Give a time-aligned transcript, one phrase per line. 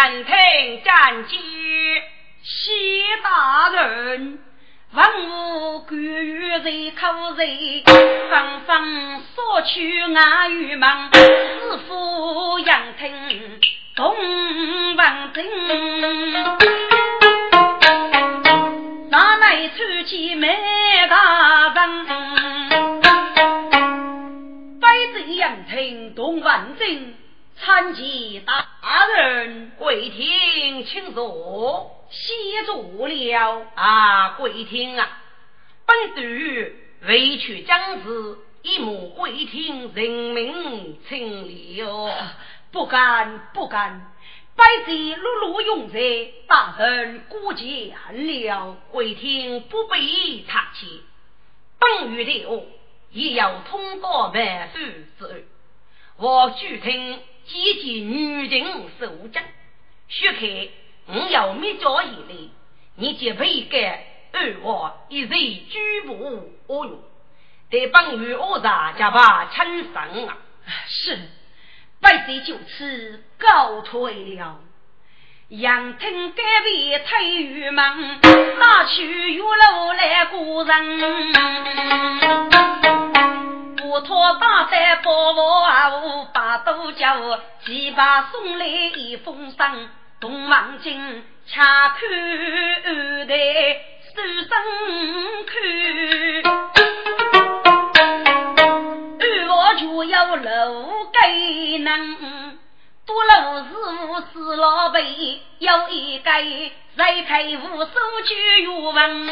[0.00, 0.32] 否严听
[0.82, 1.36] 斩击？
[2.42, 2.72] 谢
[3.22, 4.38] 大人，
[4.94, 7.46] 文武官员在口在，
[8.30, 13.60] 纷纷索取俺玉门，是否严听
[13.94, 14.16] 同
[14.96, 15.44] 文正？
[19.10, 20.48] 哪来出去没
[21.10, 22.06] 大人？
[24.80, 27.19] 非子严听同文正。
[27.72, 28.66] 参见大
[29.16, 32.04] 人，跪听，请坐。
[32.10, 35.22] 谢住了啊，跪听啊！
[35.86, 36.20] 本督
[37.06, 42.12] 未取将士，一目跪听，人民请了。
[42.72, 44.12] 不敢不敢，
[44.56, 46.00] 百贼碌碌拥在，
[46.48, 48.76] 大人过见了。
[48.90, 51.02] 跪听不必客气，
[51.78, 52.66] 本狱的
[53.12, 54.82] 也要通过万岁
[55.20, 55.46] 之
[56.16, 57.20] 我据听。
[57.50, 58.64] 积极女人
[59.00, 59.42] 守贞，
[60.06, 60.68] 许开
[61.06, 62.34] 我要灭教以来，
[62.94, 67.02] 你就配该二我一人举步恶用，
[67.70, 70.38] 得帮与恶杂加把称神啊！
[70.86, 71.18] 是，
[72.00, 74.60] 百岁就此告退了。
[75.48, 78.20] 杨听该位退玉门，
[78.60, 81.00] 拿去月楼来过人。
[83.90, 89.58] 不托大山包我把都叫，几把送来一封信，
[90.20, 91.98] 东望京恰看
[92.84, 93.34] 二代
[94.14, 94.48] 手生
[95.44, 95.56] 看，
[99.18, 99.22] 二
[99.56, 102.16] 我就要楼给能，
[103.10, 103.70] 多楼师
[104.06, 106.30] 傅是老辈，有一个
[106.96, 107.90] 在开无手
[108.24, 109.26] 举玉文。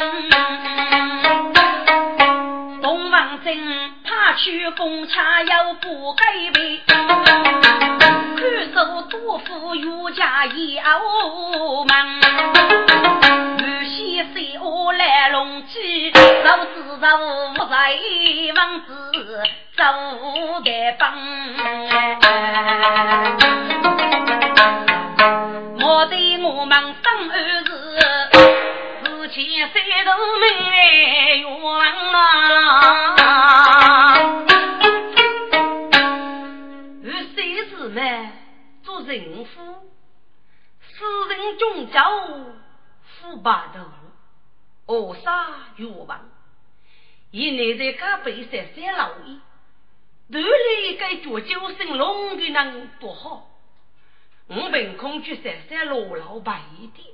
[2.81, 6.25] 东王镇怕去公差要不改
[6.55, 12.19] 位，看守多夫有家有门，
[13.59, 17.97] 吕先生我来龙基，肉子肉在
[18.57, 19.41] 王子
[19.77, 19.83] 走
[20.65, 21.13] 得帮，
[29.67, 29.75] 三
[30.05, 31.45] 头门来冤
[32.13, 33.15] 啊！
[37.03, 37.37] 二三
[37.69, 38.31] 子们
[38.83, 39.89] 做人夫，
[40.81, 42.01] 私人中招
[43.03, 43.79] 富八头，
[44.87, 46.29] 恶杀冤枉。
[47.31, 49.39] 以内在家背三三老爷，
[50.31, 50.39] 头。
[50.39, 53.49] 里该脚九生龙的人多好，
[54.47, 57.07] 我凭空去三三罗老白一点。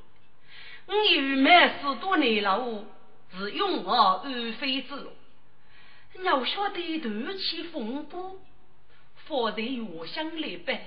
[0.87, 2.85] 我有满十多年了，
[3.35, 5.11] 是用我安非之路。
[6.23, 8.39] 要晓得断气风波，
[9.15, 10.79] 方在远乡来办，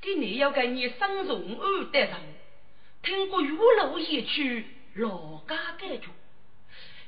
[0.00, 2.20] 给你要给你生重安得上。
[3.02, 6.08] 听过玉楼一曲，老家感觉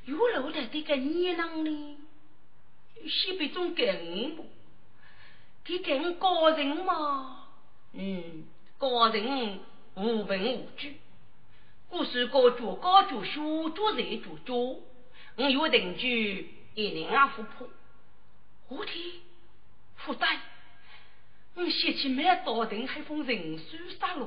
[0.06, 1.98] 玉楼的这个年郎呢，
[3.06, 4.46] 西北中给我，
[5.62, 7.46] 给更高人嘛？
[7.92, 8.44] 嗯，
[8.78, 9.60] 高人
[9.94, 10.96] 无凭无据。
[11.94, 14.82] 故事高主高主书主人主主，
[15.36, 17.68] 我有定居一人啊富婆，
[18.68, 19.00] 我天，
[19.94, 20.40] 富代，
[21.54, 24.26] 我写起满刀顶还封人书杀戮，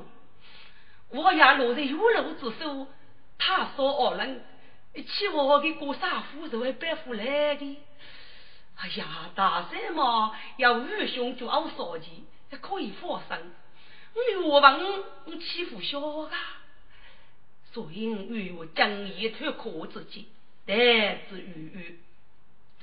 [1.09, 2.87] 我也落在有楼之手，
[3.37, 4.45] 他说二人，
[5.05, 7.77] 起我的过杀夫是为白富来的，
[8.77, 12.13] 哎呀，大山嘛要愚兄就熬少钱，
[12.61, 13.37] 可以发生，
[14.13, 14.79] 我冤枉
[15.25, 16.31] 我欺负小个。
[17.77, 20.25] 所以与我正义脱壳之际，
[20.65, 20.75] 但
[21.29, 21.99] 之于于。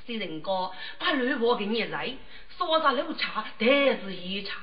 [0.07, 0.71] 虽然讲
[1.01, 2.15] 把乱话给捏在，
[2.57, 4.61] 说啥路茶，但是一茶。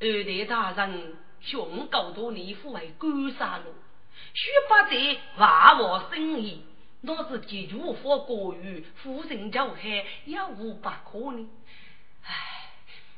[0.00, 3.72] 二代大人雄高多年父为干啥路？
[4.34, 6.64] 须不得娃娃生意，
[7.02, 11.48] 那是结局无法过于夫人叫海，也无不可呢。
[12.24, 12.34] 唉，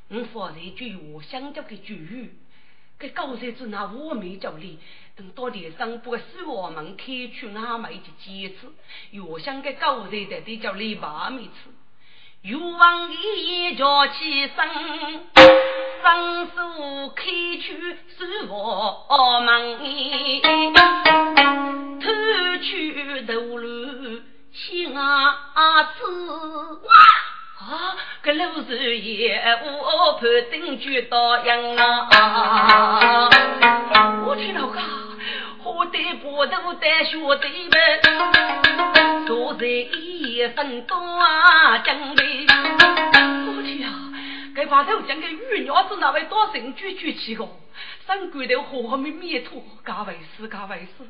[0.08, 2.34] 我发了一句我想叫的主语，
[2.98, 4.78] 给高才子那我没叫你。
[5.18, 8.68] 等到地上把死亡门开去，阿妹就坚持，
[9.10, 11.70] 又想个高人的得叫李八妹吃，
[12.42, 14.56] 又往一叫起身，
[15.34, 19.80] 伸手开去是我门，
[22.00, 22.06] 偷
[22.62, 24.22] 去头颅
[24.52, 24.94] 相思。
[27.58, 33.28] 啊，个路是夜我判定就到阳啊！
[34.24, 34.80] 我去老家，
[35.78, 40.98] 我得不头带学弟们，坐在一身多
[41.84, 42.46] 将备。
[43.46, 43.88] 我去呀，
[44.56, 47.48] 该把头讲给玉鸟子那位多神举举起个，
[48.08, 51.04] 三鬼的火没灭脱，嘎为师嘎为师，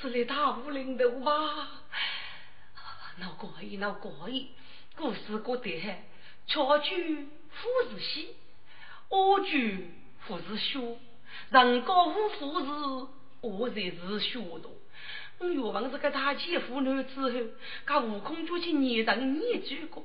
[0.00, 1.68] 是来大武林的哇！
[3.18, 4.48] 闹怪异闹怪异。
[4.96, 6.02] 故事过得，
[6.46, 8.34] 巧句富士喜，
[9.10, 10.98] 恶句富士凶。
[11.50, 12.66] 人高无富士，
[13.44, 14.72] 我才是学多。
[15.38, 17.30] 我愿望这个大姐妇女之后，
[17.86, 20.04] 他悟空就去念人念句过。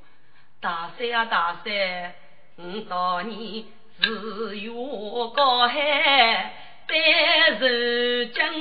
[0.60, 2.14] 大山啊大山，
[2.56, 3.64] 我当年
[4.00, 4.70] 是月
[5.34, 6.52] 高海，
[6.86, 6.94] 白
[7.60, 8.52] 日江。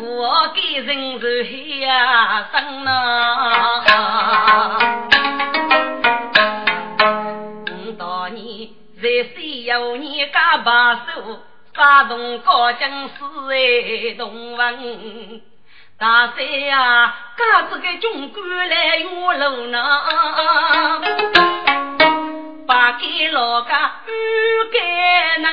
[0.00, 3.84] 我给人是黑呀生呐，
[9.18, 11.40] 年在西游你嘎把手，
[11.74, 13.14] 发动高将士
[13.50, 15.42] 哎动文，
[15.98, 20.00] 大山呀，嘎子个军官来越路呢，
[22.66, 24.10] 把给老家遇
[24.72, 25.52] 该能，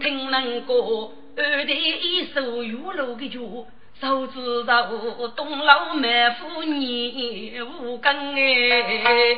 [0.00, 1.12] 听能过。
[1.36, 3.38] 二代一手玉楼的脚，
[4.00, 9.34] 手指头东老满腹泥无根哎。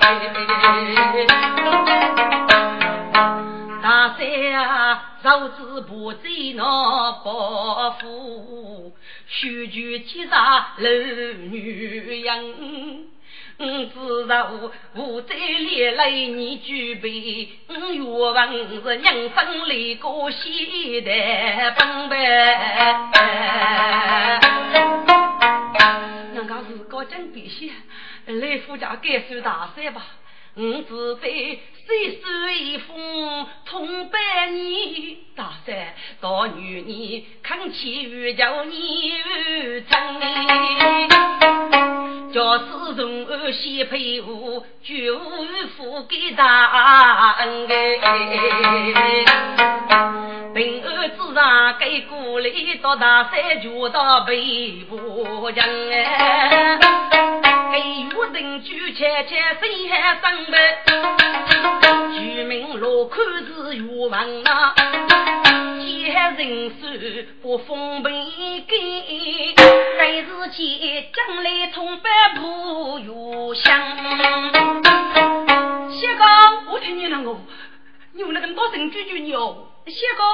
[3.82, 8.92] 大山啊，手指不在那伯父，
[9.26, 13.06] 须举七杀楼女人。
[13.62, 14.50] 我知道
[14.94, 18.02] 我在连累你举杯，我愿
[18.32, 21.10] 望是人生里过喜的
[21.78, 22.18] 奔奔。
[26.32, 27.70] 人家是高讲必须
[28.24, 30.06] 来夫家感受大山吧。
[30.54, 31.60] 我只得
[31.90, 35.74] 岁岁一封通百年，大山
[36.20, 39.12] 到女年看起玉叫你
[39.88, 39.98] 真，
[42.32, 42.64] 教师
[42.96, 45.18] 从儿先配我，绝无
[45.76, 47.74] 负给大恩哎。
[50.54, 57.49] 平安之上给鼓励到大山就到北部城哎。
[57.72, 57.78] 给
[58.10, 60.82] 有人举切切心海生白，
[62.12, 64.74] 居民落看是冤枉呐，
[65.78, 66.74] 见人手
[67.40, 68.10] 不封闭
[68.62, 69.54] 给，
[69.98, 73.80] 该是见将来同百步有香。
[75.92, 76.26] 谢公，
[76.72, 77.38] 我听你那个，
[78.14, 79.68] 你那个多人举举牛。
[79.86, 80.26] 谢公，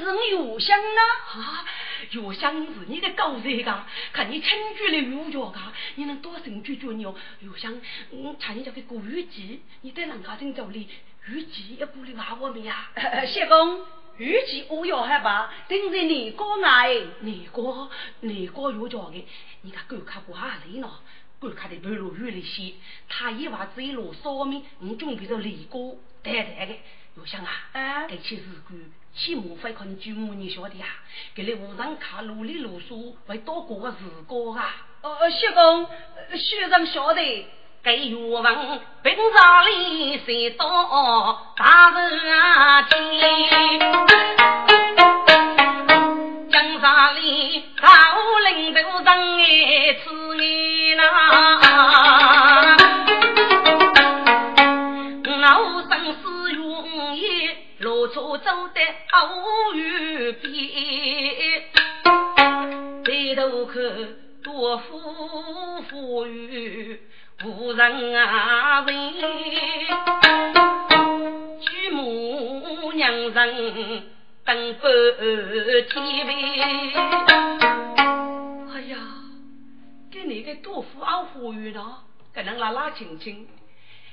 [0.00, 1.02] 是有香呢？
[1.34, 1.64] 啊。
[2.10, 7.14] 药香是你的高才噶，看你称举了药家噶，你能多生举举牛？
[7.40, 10.88] 药香，我查你叫个古玉姬，你在人家正走里，
[11.26, 12.90] 玉姬也不理话我们呀。
[13.26, 13.80] 谢公，
[14.16, 17.90] 玉姬我要害怕，等着你哥来，你哥，
[18.20, 19.26] 你哥有家的，
[19.62, 20.90] 你看狗看不下来呢，
[21.38, 22.74] 狗看的半路远了些，
[23.08, 26.74] 他一话这一路说明，我准备着李哥带带的。
[27.16, 28.74] 药香啊，这起事故。
[29.14, 30.86] 起莫非靠你舅母你晓得啊，
[31.34, 33.96] 给你无人卡路里路数，会多过个时
[34.26, 34.76] 光啊。
[35.02, 35.86] 呃，薛公，
[36.36, 37.46] 薛人晓得，
[37.82, 38.44] 给岳王
[39.02, 43.80] 平常里谁到大热天，
[46.50, 51.02] 江山里大武林都人爱吃你呐。
[58.08, 58.80] 路途走得
[59.12, 60.50] 无与边，
[63.04, 63.74] 抬头看
[64.42, 67.02] 多富富裕
[67.44, 69.12] 无人啊问，
[71.60, 74.06] 举母娘人等
[74.46, 76.30] 半天边。
[78.72, 78.96] 哎呀，
[80.10, 81.98] 给你个多富啊富裕呢，
[82.32, 83.46] 给能拉拉亲亲，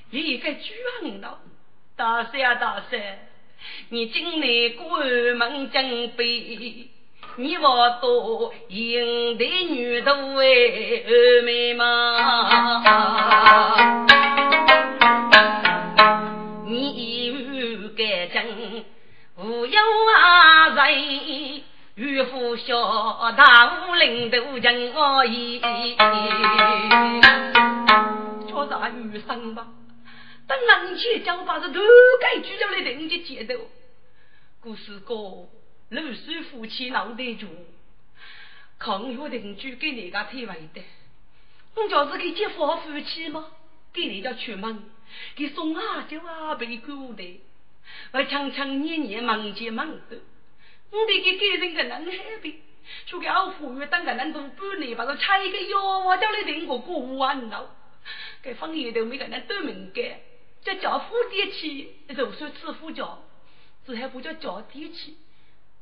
[0.10, 1.38] 你一个举人呢，
[1.96, 3.30] 大山大山。
[3.90, 5.08] 你进来关
[5.38, 6.88] 门正背，
[7.38, 11.86] 你我多赢得女的为二妹嘛？
[16.68, 18.44] 你有该讲
[19.38, 19.80] 无有
[20.18, 21.62] 啊人，
[21.96, 25.62] 岳父小大武林都讲我意。
[28.50, 29.68] 交杂余生吧。
[30.48, 31.80] 等人去交把这头
[32.22, 33.68] 盖举着来人家街头，
[34.60, 35.16] 故事哥
[35.90, 37.48] 露水夫妻闹得住，
[38.78, 40.84] 抗约邻居给人家推诿的。
[41.76, 43.48] 我就是给结婚夫妻吗？
[43.92, 44.84] 给人家出门，
[45.36, 47.42] 给送阿酒啊，被狗的，
[48.12, 50.18] 我常常年年忙前忙后，
[50.92, 52.56] 我得给给人个能海边，
[53.06, 57.76] 就给老夫妇等个人都半年，把他拆个药，我叫你等个过完了，
[58.42, 60.04] 给方言都没个人都敏感，
[60.66, 63.08] 叫叫夫爹去，就算吃夫家，
[63.86, 65.14] 只还不叫叫爹去，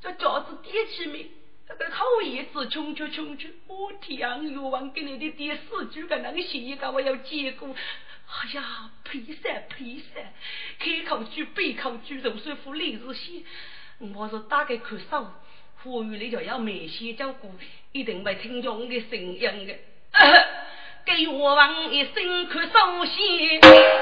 [0.02, 1.32] 叫叫子爹去没？
[1.66, 7.74] 这个好叶子穷穷穷穷，我天冤枉给你的爹死猪个那个血个我要结果。
[8.28, 10.34] 哎呀，赔三赔三，
[10.80, 13.44] 开口句背口句，肉水夫李日些，
[14.14, 15.42] 我是大概看少，
[15.82, 17.50] 呼吁你就要慢些照顾，
[17.94, 19.80] 一定会听着我的声音的。
[21.06, 23.60] 给我王一声看首先，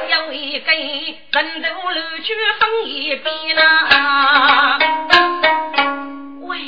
[0.09, 4.77] 要一根人头露去分一边呐。
[6.41, 6.59] 喂。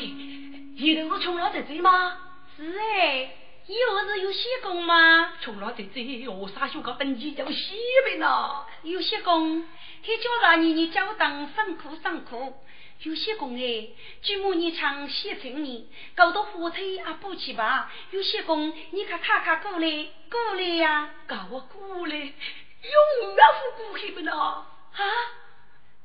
[0.75, 2.17] 一定是穷老姐姐吗？
[2.57, 3.29] 是哎，
[3.67, 5.33] 以后是有些工吗？
[5.39, 7.75] 穷老姐姐，我啥时候搞登记叫西
[8.05, 8.65] 边呢？
[8.81, 9.63] 有些工，
[10.03, 12.55] 他叫啥年年教当上苦上苦。
[13.03, 13.89] 有些工哎，
[14.21, 17.91] 据目你唱西城你搞到火腿啊不起吧？
[18.11, 24.31] 有些工，你看看看过来过来呀，搞我过来，用岳父过去不呢？
[24.31, 25.03] 啊，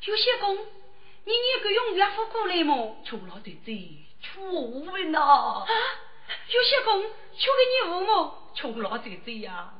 [0.02, 3.02] 有些工，你你个用岳父过来么？
[3.04, 3.88] 穷老姐姐。
[4.20, 5.20] 出问呐！
[5.20, 5.66] 啊，
[6.50, 9.72] 有些工求给你问我，穷老姐姐呀，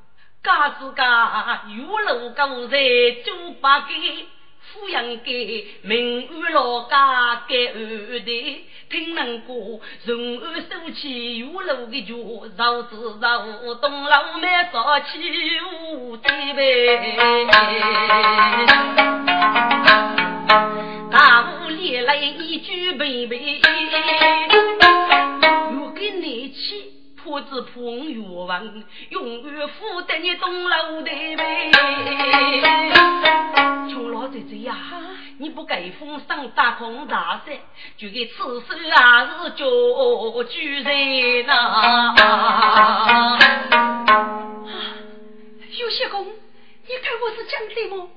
[0.44, 2.78] 家子家有路高在
[3.25, 3.94] 猪八戒，
[4.72, 8.30] 富阳街名安老家盖二代，
[8.90, 15.18] 听人过从安收起玉露的酒，绕子绕东楼买烧起
[15.90, 17.46] 五对呗。
[21.10, 23.60] 大屋里来一句妹妹。
[27.28, 31.70] 去破子破月王，永远负得你东楼的呗。
[33.90, 34.75] 穷老姐姐呀，
[35.37, 37.54] 你不给封上大空大伞，
[37.99, 38.62] 就给此手
[38.94, 39.66] 还是叫
[40.44, 43.37] 巨人呐。
[45.78, 48.08] 有些公，你看我是讲的吗？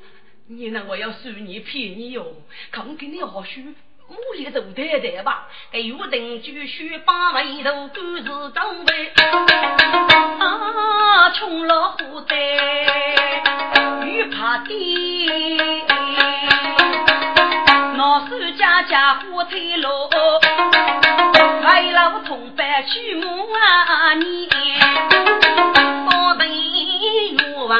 [0.47, 2.33] 你那我要算你骗你哟，
[2.71, 3.75] 看给你好许
[4.11, 9.13] 母里头太太吧，给约定就须把围头干事装备，
[10.37, 12.35] 啊，穷老虎的
[14.05, 14.75] 又怕爹，
[17.95, 19.87] 老手家家火腿路，
[21.63, 24.49] 为老同伴去母啊你，
[26.09, 27.79] 保本欲望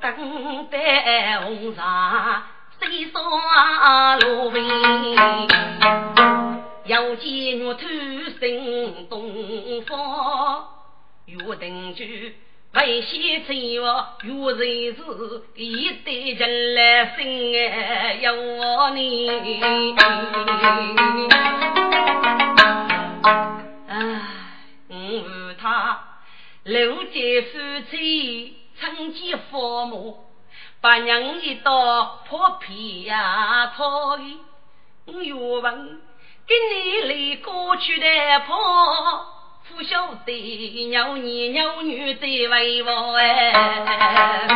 [0.00, 2.42] 等待红纱
[2.80, 4.58] 谁刷罗帷？
[6.86, 7.86] 要见我偷
[8.40, 10.64] 生东方，
[11.26, 12.34] 约定句。
[12.74, 14.58] 为先知我有人
[14.96, 15.02] 是
[15.54, 17.18] 一对人来生
[17.54, 19.30] 哎，有我你。
[26.72, 27.58] 六姐夫
[27.90, 30.24] 妻曾结父母，
[30.80, 34.38] 把娘一刀破皮呀破衣，
[35.04, 36.00] 我又问
[36.46, 38.06] 给你来过去的
[38.46, 38.56] 破。
[39.68, 44.48] 不晓得鸟儿鸟女在为我哎，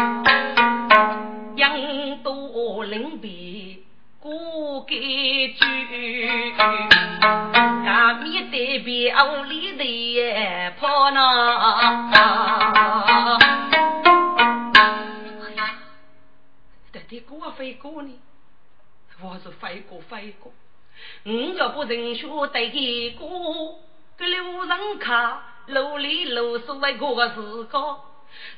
[1.56, 3.75] 养多灵璧
[4.26, 6.56] 过给句，
[7.84, 11.20] 下面的表里的跑呢。
[15.44, 15.78] 哎呀，
[16.92, 18.10] 到底过飞过呢？
[19.20, 20.52] 我是飞过飞过，
[21.24, 23.78] 我就不认输得过。
[24.18, 27.28] 给路人看，路里路是为过个。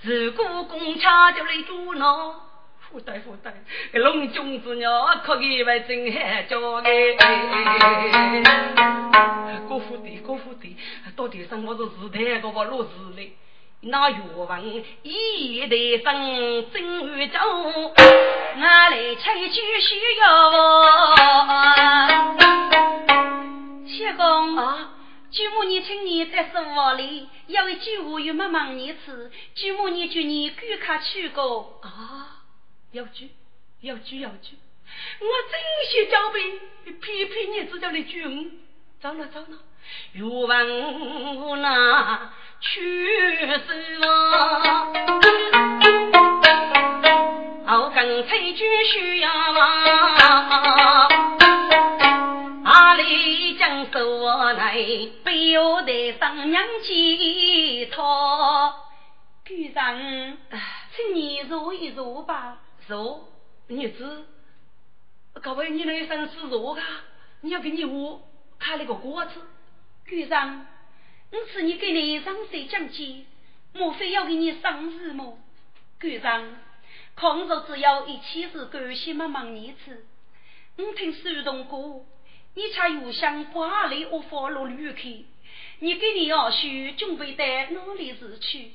[0.00, 2.06] 如果公差就来捉拿，
[2.90, 3.52] 负担负担，
[3.92, 7.16] 给龙君子鸟可以为真海交给。
[9.68, 10.76] 国父的国父的，
[11.14, 13.32] 到底生活是时代个不落时嘞？
[13.80, 16.82] 那岳文一代生真
[17.18, 17.92] 宇宙，我
[18.56, 20.24] 来采取需要。
[23.86, 24.94] 谢公啊。
[25.30, 32.37] 舅母母你请你在书房里，有一句话又没忙你吃，舅母你叫你赶快去过啊，
[32.92, 33.30] 要去
[33.82, 34.56] 要去要去，
[35.20, 36.58] 我真心交兵，
[37.00, 38.60] 偏偏你只叫你军，
[39.00, 39.58] 走了走了，
[40.12, 42.30] 欲问无奈
[42.60, 44.92] 去死亡，
[47.66, 49.30] 后跟崔军需要
[52.64, 54.76] 阿里将手来，
[55.22, 58.74] 不由得上娘几套。
[59.44, 59.96] 局长，
[60.94, 62.58] 请你坐一坐吧。
[62.88, 63.28] 坐，
[63.66, 64.24] 女子，
[65.34, 66.82] 各位你那一生是坐啊？
[67.42, 68.26] 你要给你我
[68.58, 69.42] 开了个锅子。
[70.06, 70.66] 局长，
[71.30, 73.26] 我是你给你上谁讲解？
[73.74, 75.38] 莫非要给你生日么？
[76.00, 76.56] 局长，
[77.14, 80.06] 抗日只要一千是感谢么忙一次。
[80.78, 82.06] 我听苏东哥。
[82.54, 85.00] 你家又想挂里无法落旅客，
[85.80, 86.66] 你给你二叔
[86.96, 88.72] 准备的哪里是去？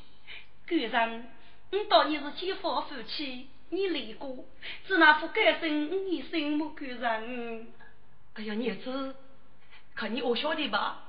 [0.67, 1.25] 局长，
[1.71, 4.45] 我当你是结发夫妻，你离过，
[4.87, 7.11] 只那副该生你心目局长。
[8.35, 9.15] 哎呀，儿子，
[9.95, 10.99] 看你我晓得吧？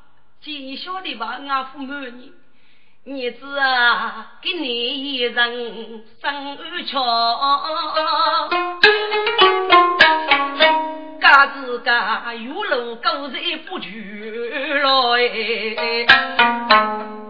[0.40, 1.38] 既你晓得吧？
[1.46, 2.32] 俺父母你，
[3.06, 7.00] 儿子啊，给你一人生二巧。
[11.34, 13.90] 家自家玉楼高在不去
[14.80, 16.06] 了哎，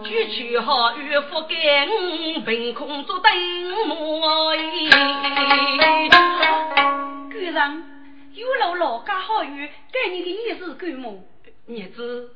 [0.04, 3.32] 举起好玉斧杆，凭空做灯
[3.88, 4.58] 木哎。
[7.30, 7.82] 局长，
[8.34, 11.24] 玉楼老家好玉，给你的意思干么？
[11.66, 12.28] 日子，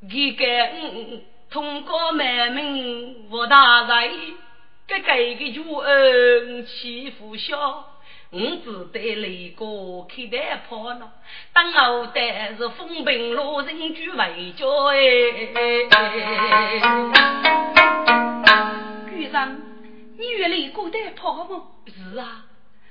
[0.00, 4.10] 你给我通过满门无大财，
[4.88, 7.92] 给给个主恩欺负小。
[8.30, 11.12] 我只得雷哥开大炮呢，
[11.52, 14.96] 当后代是风平浪静居为家哎。
[19.08, 19.56] 局长，
[20.18, 21.68] 你愿雷哥带炮吗？
[21.86, 22.44] 是啊，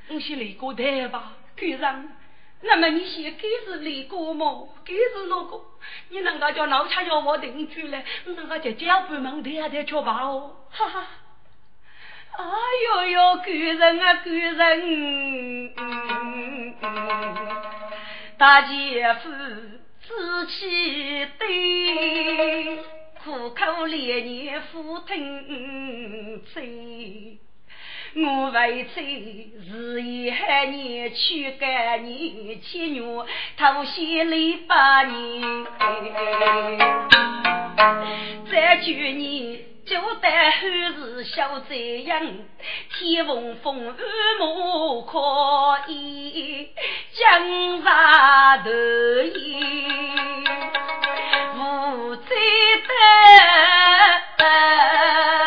[0.10, 1.34] 我先雷哥大吧。
[1.58, 2.08] 局长，
[2.62, 4.64] 那么你先给是雷哥吗？
[4.86, 5.62] 给是那个，
[6.10, 8.04] 你能够叫老差要我定居嘞？
[8.26, 10.56] 我能够叫家部门带下点吃吧哦。
[10.72, 11.08] 哈哈。
[12.38, 12.44] 哎
[12.86, 15.74] 呦呦，贵人啊，贵人！
[18.38, 19.30] 大姐夫
[20.02, 22.78] 志气对，
[23.24, 27.40] 苦口连年苦听吹。
[28.18, 30.34] 我为妻日夜
[30.70, 33.02] 年去干年，七月
[33.58, 35.66] 头先来八年，
[38.52, 39.60] 再九年。
[39.86, 42.26] 就得后日小灾殃，
[42.98, 43.94] 天风风雨
[44.40, 45.20] 莫可
[45.92, 46.72] 以
[47.14, 49.38] 江山头烟，
[51.56, 52.36] 无罪
[52.88, 52.90] 的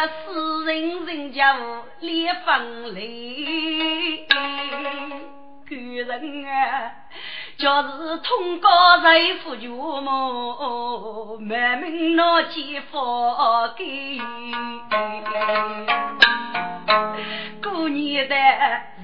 [0.08, 1.58] 世人人家
[1.98, 4.28] 烈风雷，
[5.68, 7.07] 个人啊。
[7.58, 8.70] 就是通过
[9.02, 12.96] 财富绝么，满门闹起富
[13.76, 14.20] 给。
[17.60, 18.36] 过年的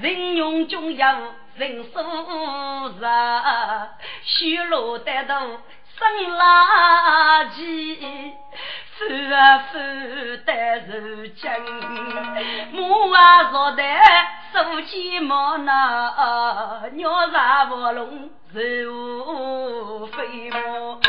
[0.00, 1.16] 人用中药
[1.56, 1.98] 人数
[3.00, 3.88] 少，
[4.22, 5.40] 许落得到
[5.96, 6.00] 生
[6.36, 7.58] 垃圾，
[8.96, 9.04] 富
[9.34, 9.78] 啊富
[10.44, 10.48] 得
[10.88, 11.50] 如今，
[12.72, 13.82] 母啊若得
[14.52, 18.30] 手起毛那鸟啥不龙。
[18.52, 21.00] 如飞毛，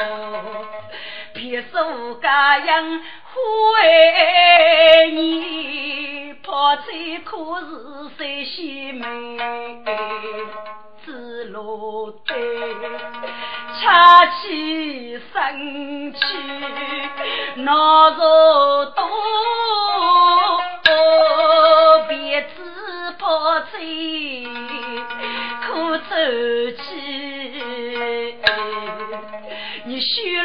[1.32, 2.84] 别说家样
[3.34, 3.40] 护
[3.80, 9.06] 爱你，怕这可是三喜妹，
[11.06, 12.34] 子落袋，
[13.80, 16.20] 恰起生气，
[17.58, 19.04] 闹着多，
[22.08, 22.48] 别只
[23.20, 23.78] 怕这
[25.68, 26.16] 可走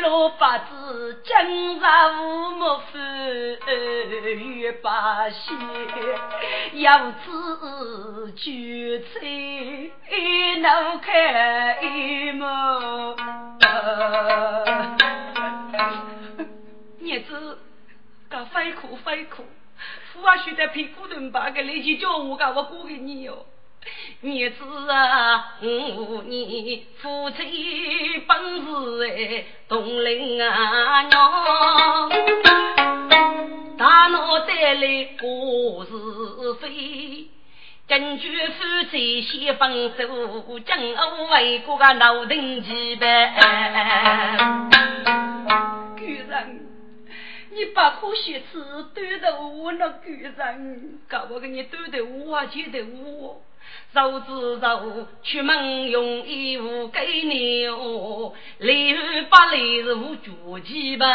[0.00, 0.06] 起。
[0.06, 2.98] 你虚罗八字，江山无莫负，
[4.58, 5.54] 月八仙
[6.80, 9.20] 要知聚财，
[10.60, 13.16] 能开门。
[17.00, 17.58] 日子，
[18.30, 19.44] 噶非苦非苦，
[20.12, 23.46] 富啊须得屁股蹲把个力气叫我噶我过给你哟。
[24.22, 28.68] 儿子啊，我你夫妻本是
[29.06, 32.10] 哎同林啊娘，
[33.78, 35.90] 大脑袋里过是
[36.60, 37.28] 非，
[37.88, 40.78] 根据夫妻先分手，将
[41.16, 43.32] 我为国个老定几百。
[45.96, 46.50] 居然
[47.74, 48.62] 把苦学吃
[48.94, 53.40] 端的我那个人，搞我给你端的我啊，接的我。
[53.92, 60.30] 手指头出门用衣服给牛，里二八里是无脚
[60.64, 61.06] 气吧？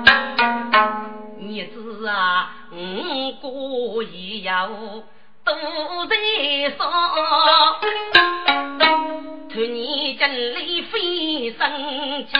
[1.40, 4.70] 日子啊，五过也要
[5.50, 6.14] 多在
[6.78, 6.80] 上，
[9.48, 12.36] 托你真里飞生气。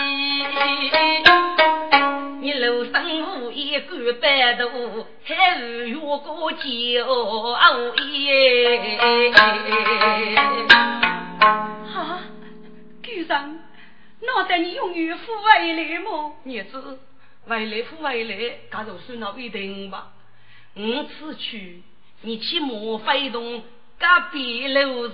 [2.39, 3.03] 你楼上
[3.43, 9.31] 无一个白头，还是越过骄傲耶！
[11.93, 12.19] 哈，
[13.03, 13.59] 局长，
[14.21, 16.33] 那得你用岳父回来么？
[16.45, 16.99] 儿子，
[17.45, 20.07] 回来不回来，那就算那一定吧。
[20.73, 21.83] 我此去，
[22.21, 23.63] 你去莫飞动。
[24.01, 25.13] 隔壁楼是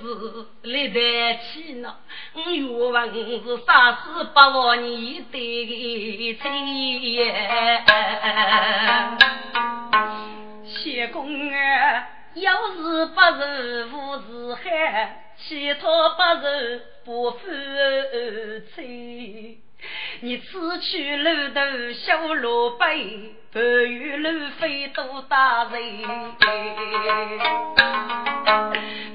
[0.62, 1.94] 历代起呢，
[2.34, 6.48] 我愿问是啥事不忘你的亲？
[10.66, 17.52] 谢公啊，有事不是无事害，其他不是不负责。
[20.22, 26.04] 你此去路途小路背，不与路飞多大人。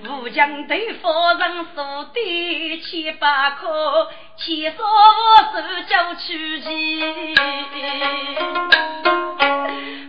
[0.09, 4.79] 武将对夫人说的千百颗，千少
[5.53, 6.21] 手叫出
[6.61, 7.35] 奇。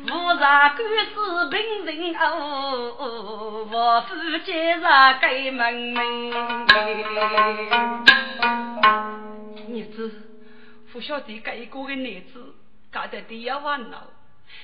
[0.06, 0.80] 无茶官
[1.14, 6.32] 司平人哦，我夫接茶给门门。
[9.70, 10.33] 儿子。
[10.94, 12.54] 不晓得这一个的男子
[12.92, 14.12] 搞得第一烦恼，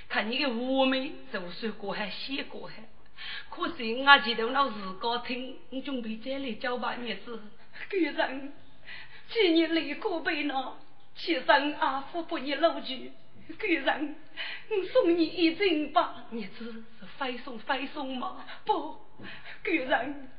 [0.08, 2.84] 看你的妩媚，就算过还写过还，
[3.50, 7.42] 可是我记得老自个听，你准备再来交把日子。
[7.90, 8.54] 贵人，
[9.30, 10.78] 今日离过悲恼，
[11.16, 11.44] 其实
[11.80, 13.12] 阿父不你老去。
[13.60, 14.16] 贵人，
[14.70, 16.28] 我送你一针吧。
[16.32, 18.46] 日子是非送非送吗？
[18.66, 19.00] 不，
[19.64, 20.30] 贵人，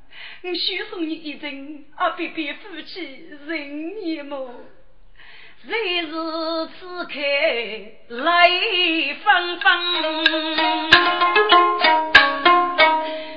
[0.44, 3.03] 我许送你一针，阿别别夫妻
[3.48, 4.55] 人也么。
[5.62, 6.06] 谁是
[6.78, 7.12] 此刻
[8.08, 9.68] 泪纷纷？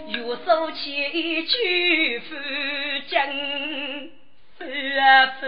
[0.08, 2.36] 又说起一句夫
[3.08, 3.20] 君，
[4.58, 4.64] 夫
[5.02, 5.04] 啊
[5.42, 5.48] 夫，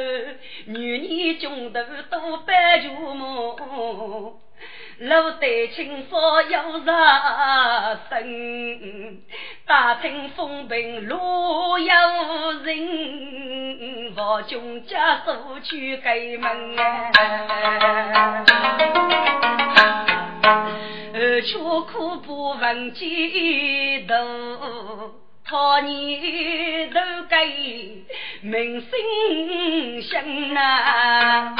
[0.65, 4.33] 女中头多半旧梦。
[4.97, 6.91] 路得青纱有热
[8.09, 9.21] 身，
[9.65, 11.93] 大清风平路有
[12.63, 13.64] 人，
[14.17, 16.77] 我军家守去开门
[21.13, 24.13] 二却苦不问几度，
[25.43, 26.99] 他年都
[27.29, 28.05] 给
[28.41, 30.23] 民心想
[30.55, 31.55] 啊。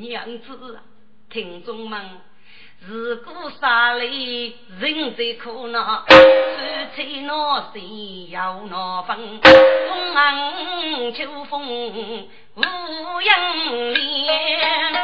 [0.00, 0.80] 娘子，
[1.28, 2.00] 听众们，
[2.86, 6.14] 如果山里人在苦恼，夫
[6.96, 12.62] 妻闹心又闹分，风寒秋风无
[13.20, 14.94] 影连，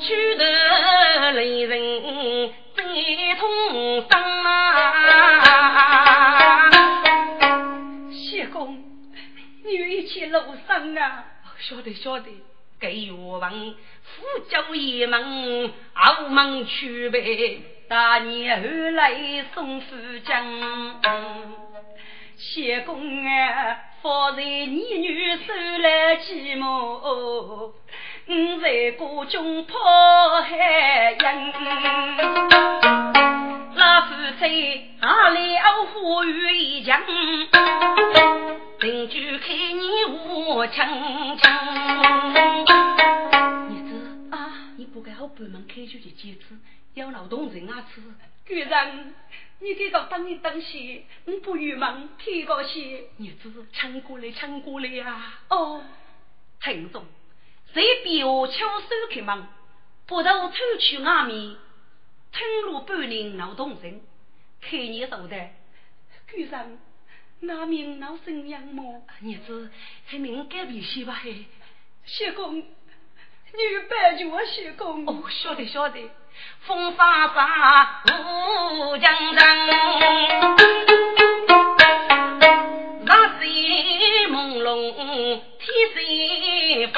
[0.00, 4.58] 取得泪人最痛伤啊！
[8.10, 8.82] 谢公，
[9.64, 11.24] 你一起路上啊！
[11.60, 12.26] 晓得晓得，
[12.80, 13.74] 给我问
[14.14, 20.44] 富家爷们澳门去呗，大年后来送福将。
[22.36, 27.74] 谢公啊，方才你女手来寂寞，我
[28.62, 29.74] 在国中跑
[30.42, 31.52] 海洋。
[33.74, 37.00] 老夫妻哪里傲花雨一江？
[38.80, 40.86] 邻居看你我强
[41.38, 41.50] 强，
[42.34, 42.64] 儿
[43.68, 43.75] 子
[44.30, 46.58] 啊，你不该好半门开出去几次，
[46.94, 48.02] 要劳动人啊吃。
[48.46, 49.14] 居然，
[49.60, 53.08] 你给个等一等些，你不郁闷，提个些。
[53.18, 55.40] 日子，抢过来，抢过来呀！
[55.48, 55.84] 哦，
[56.60, 57.04] 陈总，
[57.72, 59.46] 谁比我巧手开门，
[60.06, 61.56] 不到偷去外面，
[62.30, 64.00] 吞入半年劳动人，
[64.60, 65.48] 看你手的，
[66.28, 66.78] 居然。
[67.40, 69.02] 那名老生养么？
[69.20, 69.70] 日子
[70.06, 71.14] 还明改变些吧？
[71.22, 71.44] 嘿，
[72.06, 72.64] 谢公，
[73.56, 75.06] 你拜就我谢公。
[75.06, 75.98] 哦，晓得晓得。
[76.66, 79.46] 风沙沙，雾江江，
[83.00, 83.40] 日色
[84.30, 84.68] 朦胧，
[85.58, 85.96] 天色
[86.92, 86.96] 昏。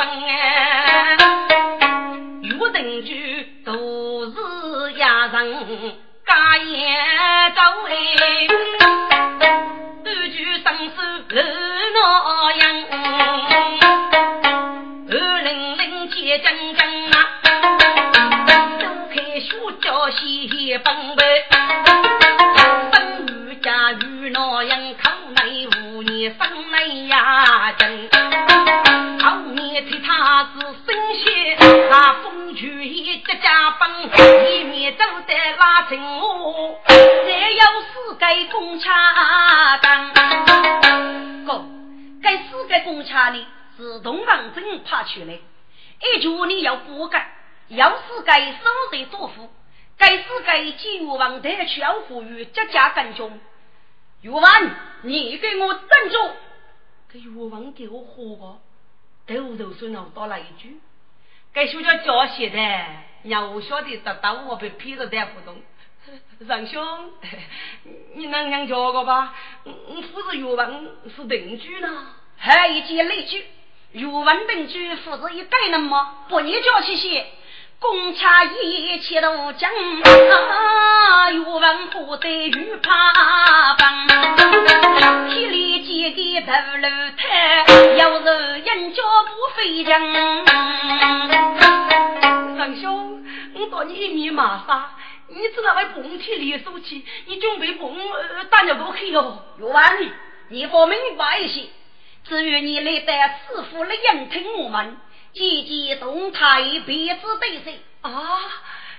[35.88, 40.12] 成我，再有四个公差当。
[41.46, 41.64] 哥，
[42.22, 47.32] 该四个公差呢，自动王真派出来，一句你要不改，
[47.68, 48.58] 要是该手
[48.90, 49.50] 得作福，
[49.96, 53.40] 该是该金王的全富裕家家干中。
[54.20, 54.44] 岳王，
[55.02, 56.30] 你给我站住！
[57.10, 58.58] 给岳王给我活个，
[59.26, 60.78] 头头是脑多了一句。
[61.58, 62.60] 该学叫教写的，
[63.24, 65.60] 让我晓得得到我被骗子带不动。
[66.46, 67.10] 让兄，
[68.14, 69.34] 你能让教个吧？
[69.64, 71.88] 我父子岳王是定居呢，
[72.38, 73.44] 还一件累句。
[73.90, 76.26] 岳王定居父子一代人吗？
[76.28, 77.26] 不你教去些。
[77.80, 79.70] 公差一切都讲，
[81.32, 84.06] 岳王不得御怕帮，
[85.28, 87.64] 体里几个头楼台，
[87.96, 88.24] 要是
[88.60, 89.92] 人家不费劲。
[94.38, 94.90] 马杀，
[95.26, 97.98] 你知道为蹦起里手气，你准备蹦
[98.48, 99.42] 打鸟过去哟。
[99.58, 99.82] 岳王，
[100.48, 101.68] 你不明白一些，
[102.22, 104.96] 至于你来的师傅来应听我们。
[105.34, 108.12] 积极动态，别子对谁啊？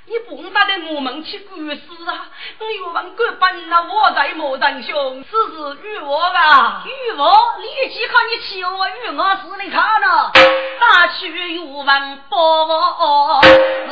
[0.09, 2.27] 你不打得我们去管事啊？
[2.57, 6.83] 我岳王管本了，我在莫当兄，此事与我吧？
[6.83, 10.31] 与我立即看你欺我与我死里看了，
[10.79, 13.39] 打去岳王报我，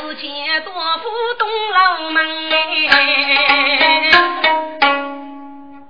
[0.00, 2.26] 只见多福东楼门，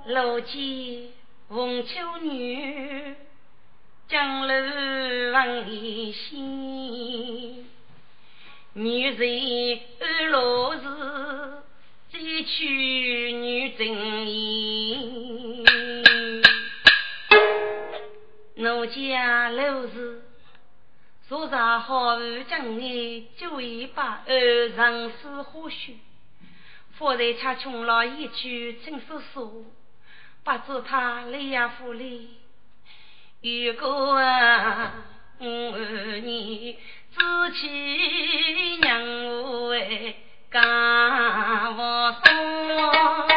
[0.05, 1.09] 楼见
[1.49, 3.15] 凤秋女。
[4.07, 4.53] 江楼
[5.33, 7.68] 望一心，
[8.81, 10.81] 女人安乐时，
[12.13, 13.85] 再娶女真
[14.31, 15.83] 言。
[18.55, 20.21] 奴家楼是
[21.27, 25.97] 昨日好日将你酒一把，二人是何须？
[26.97, 29.65] 方才恰穷了一句陈叔叔，
[30.45, 32.29] 不知他累呀不累？
[33.41, 34.93] 如果啊，
[35.39, 36.77] 你
[37.19, 37.67] 知起
[38.81, 38.89] 娘
[39.41, 40.15] 我哎，
[40.49, 43.27] 干我说，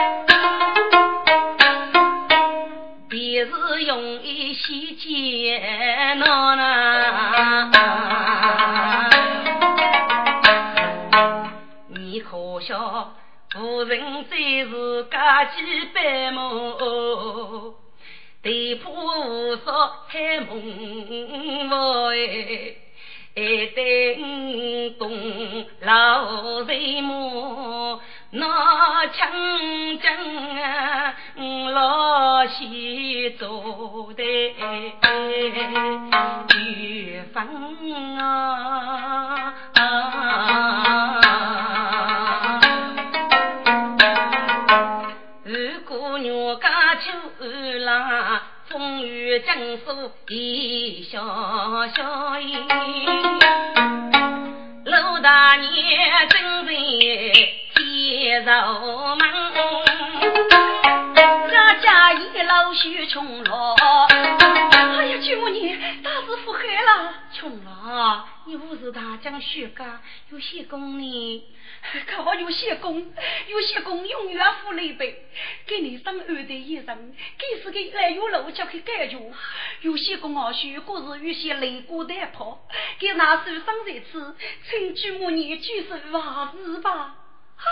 [3.09, 7.71] 便是用一些钱呐呐，
[11.88, 13.14] 你可笑，
[13.51, 15.61] 夫人最是家几
[15.92, 17.75] 百亩。
[18.42, 21.68] 地铺无说开门
[23.35, 23.42] 外，
[23.75, 25.09] 等东
[25.81, 27.99] 老人母，
[28.31, 29.31] 那枪
[30.01, 30.14] 将
[30.61, 31.14] 啊
[31.73, 34.23] 老西做的
[36.62, 38.82] 月分啊。
[50.29, 51.21] 一小
[51.88, 52.59] 小音，
[54.85, 58.51] 陆大年正在接入
[59.15, 59.23] 门，
[61.15, 63.77] 这家一老许穷了。
[64.11, 71.45] 哎呀，舅你大师傅害了，穷了，你不是大将徐家有些功呢？
[72.07, 73.12] 可我有些功，
[73.49, 75.27] 有些功永远富累背，
[75.66, 79.18] 给你生二代一人，给是给来有路叫去解决。
[79.81, 82.66] 有些功啊，许过是有些累过的跑，
[82.99, 84.37] 给那受伤在此，
[84.71, 87.16] 请举母你举手话事吧。
[87.59, 87.64] 哎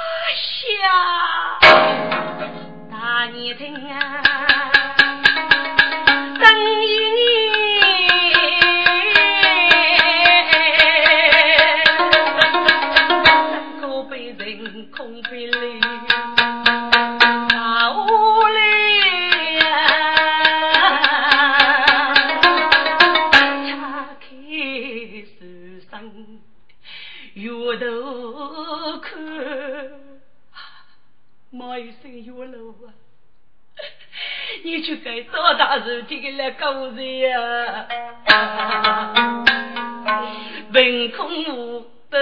[0.83, 1.59] 呀，
[2.91, 4.97] 大年听啊，
[31.61, 32.89] 妈一声月楼啊，
[34.65, 37.87] 你去该多大事情来搞人呀？
[40.73, 41.85] 文空无。
[42.11, 42.19] 北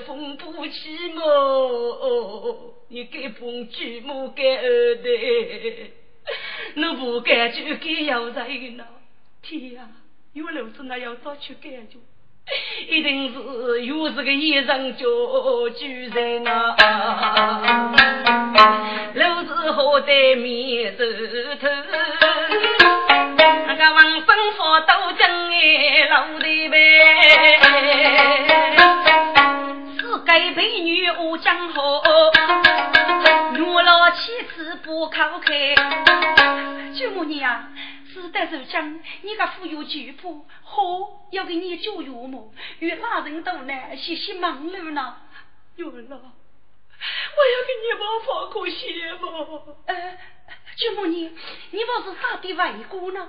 [0.00, 5.10] 风不起我，你该捧举母该二代，
[6.74, 8.84] 你不该就该要在那
[9.40, 9.88] 天啊，
[10.32, 11.98] 有老子那要早去感觉，
[12.88, 15.06] 一定是又是个一人叫
[15.78, 16.74] 举人呐，
[19.14, 21.04] 老子好在面头
[21.60, 21.68] 头，
[23.66, 26.76] 那个王生福都将哎老的呗。
[30.24, 32.02] 该美女我江河。
[34.48, 35.74] 次不靠开。
[36.92, 37.68] 舅母你呀，
[38.12, 40.80] 是得受将，你个富有巨富，好
[41.30, 42.52] 要给你教岳母？
[42.80, 45.14] 与哪人都难，些些忙碌呢？
[45.76, 46.20] 有了，
[47.36, 49.24] 我要给你把放过些嘛。
[49.86, 49.92] 呃，
[50.76, 51.30] 舅母你，
[51.70, 53.28] 你不是啥的外国呢？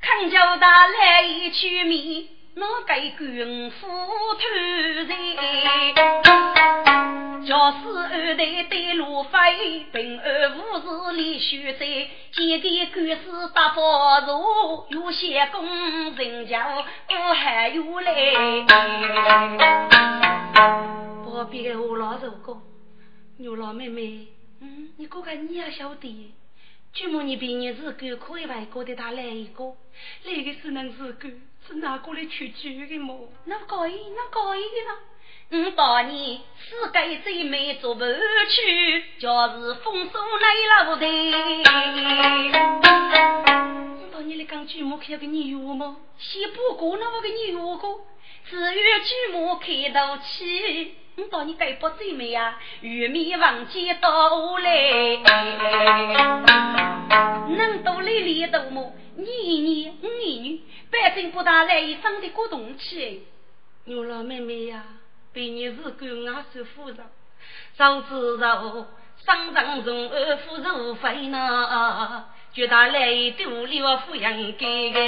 [0.00, 2.30] 康家大来一曲米。
[2.54, 4.42] 那个军夫突
[5.06, 5.08] 然，
[7.46, 7.76] 教师
[8.12, 11.84] 二代对路飞，平安无事李秀才，
[12.32, 18.12] 见个官司大发如，有些工人家我还有来。
[21.22, 22.60] 不必给我老手讲，
[23.40, 24.26] 牛老妹妹，
[24.60, 26.34] 嗯，你哥哥你也晓得。
[26.92, 29.76] 舅母，你平日是够可以外国的他来一个，
[30.24, 31.28] 来个是能是够，
[31.64, 33.28] 是哪个来取居的么？
[33.44, 34.98] 那可以，那可以了。
[35.50, 41.06] 我当年世界最美做不去，就是风霜来老的。
[44.02, 45.96] 我当年来讲舅母开个女巫么？
[46.18, 47.86] 先不过那我个女巫个，
[48.50, 50.96] 只有舅母开头起。
[51.18, 54.08] 你到你该不最美呀，玉米房间到
[54.58, 55.16] 来，
[57.56, 58.94] 能多来里多么？
[59.16, 60.60] 你一年我一女，
[60.92, 63.26] 百姓不大来一生的过冬气。
[63.86, 64.84] 牛老妹妹呀，
[65.32, 66.98] 被你是够俺受富饶，
[67.76, 68.86] 早知道
[69.26, 72.26] 上上从二夫如飞呢。
[72.54, 75.00] 觉得来都了，富养给个，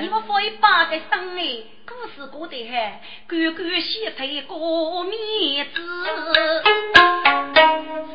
[0.00, 5.80] 你们放一把个生哎，故事过得嗨，官官相配过面子，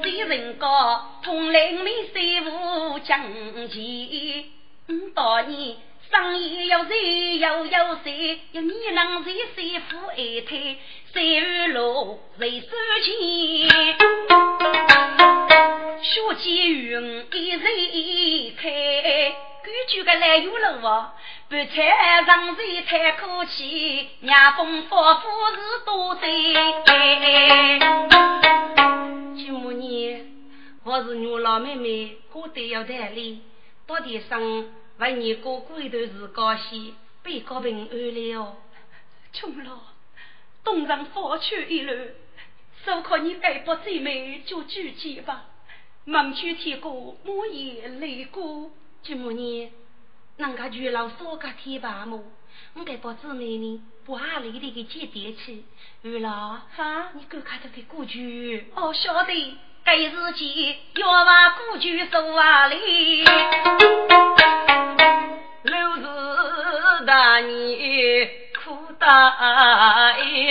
[0.04, 3.21] 谁人高同林民谁无讲
[3.69, 4.43] 钱？
[4.88, 5.77] 嗯，当年
[6.12, 10.78] 生意要谁要要谁，要你能谁谁富二胎，
[11.13, 12.67] 谁二路谁收
[13.02, 13.08] 钱？
[16.02, 18.69] 学见云一人开，
[19.63, 21.13] 规矩个来有路啊，
[21.50, 26.54] 白菜上水太可气，娘风发福是多对。
[29.45, 30.26] 舅母你，
[30.84, 33.41] 我是牛老妹妹，过得要带理，
[33.88, 34.41] 到底上
[35.02, 38.56] 为你哥过一段时高兴，被告平安了。
[39.34, 39.80] 穷老，
[40.64, 41.92] 东上发去一路，
[42.86, 45.46] 受靠你爱不最美就举起吧。
[46.06, 48.70] 忙去天过，莫言泪过。
[49.02, 49.72] 舅母你，
[50.38, 52.24] 人家娶老少个天白么？
[52.76, 55.64] 我该把姊妹呢，不阿里的给接点去。
[56.04, 58.68] 玉老，哈，你赶快的给过去。
[58.76, 59.58] 哦，晓得。
[59.84, 63.26] 该日间要往过去送阿里。
[65.63, 68.30] 六日大年
[68.63, 69.08] 苦大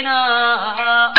[0.02, 1.12] 呢。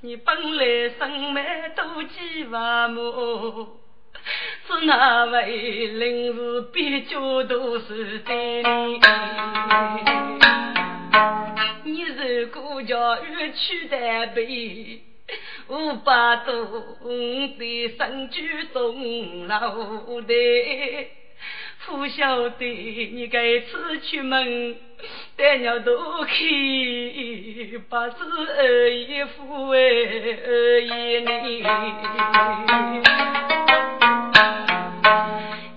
[0.00, 3.80] 你本来生蛮多计划么？
[4.66, 8.62] 是那位临时比较多是在
[11.94, 12.02] 你。
[12.02, 15.00] 你如果叫欲取代备，
[15.68, 16.82] 五百多
[17.56, 21.06] 的身居中楼台。
[21.86, 22.64] 不晓得
[23.12, 24.76] 你该次出门，
[25.36, 28.24] 带鸟都去，把子
[28.56, 29.78] 二姨夫哎
[30.46, 31.62] 二姨你，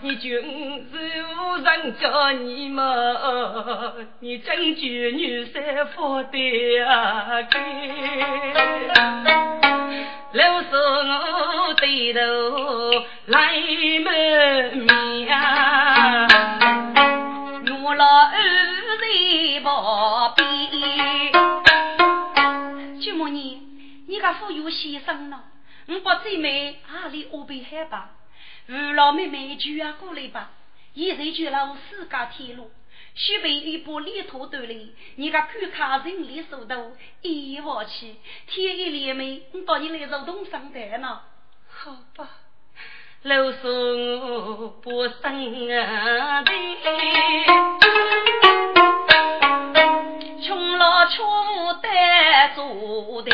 [0.07, 0.95] 你君是
[1.35, 7.59] 无人叫你嘛，你真句女婿福的啊给，
[10.31, 12.19] 老是我低头
[13.25, 13.51] 来
[13.99, 15.27] 门面。
[17.83, 18.31] 我老二
[19.01, 20.47] 在旁边，
[23.01, 23.61] 舅母你，
[24.07, 25.43] 你个富有先生呢？
[25.89, 28.11] 我把最美阿里安排好吧？
[28.69, 30.51] 二老妹妹就要过来吧？
[30.93, 32.69] 现在就了四家天路，
[33.15, 34.75] 须备一把犁锄斗来，
[35.15, 38.15] 你个看卡人力速度，一往去，
[38.47, 41.21] 天一连眉，我到你来做东上台呢？
[41.69, 42.27] 好吧。
[43.23, 46.43] 老说不生的，
[50.41, 51.25] 穷老穷
[51.81, 51.87] 得
[52.55, 53.31] 做的。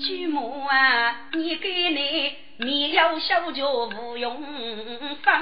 [0.00, 4.42] 舅母啊，你给你面要小脚不用
[5.22, 5.40] 分，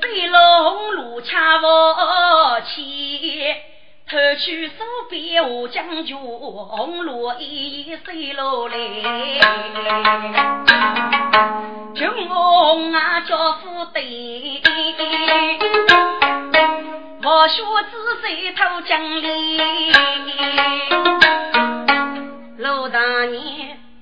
[0.00, 3.54] 水龙路恰我去。
[4.08, 4.72] 偷取手
[5.10, 8.76] 边我将军，红罗衣水落来，
[11.92, 14.62] 军红啊叫夫对，
[17.24, 19.60] 我学子在偷江里。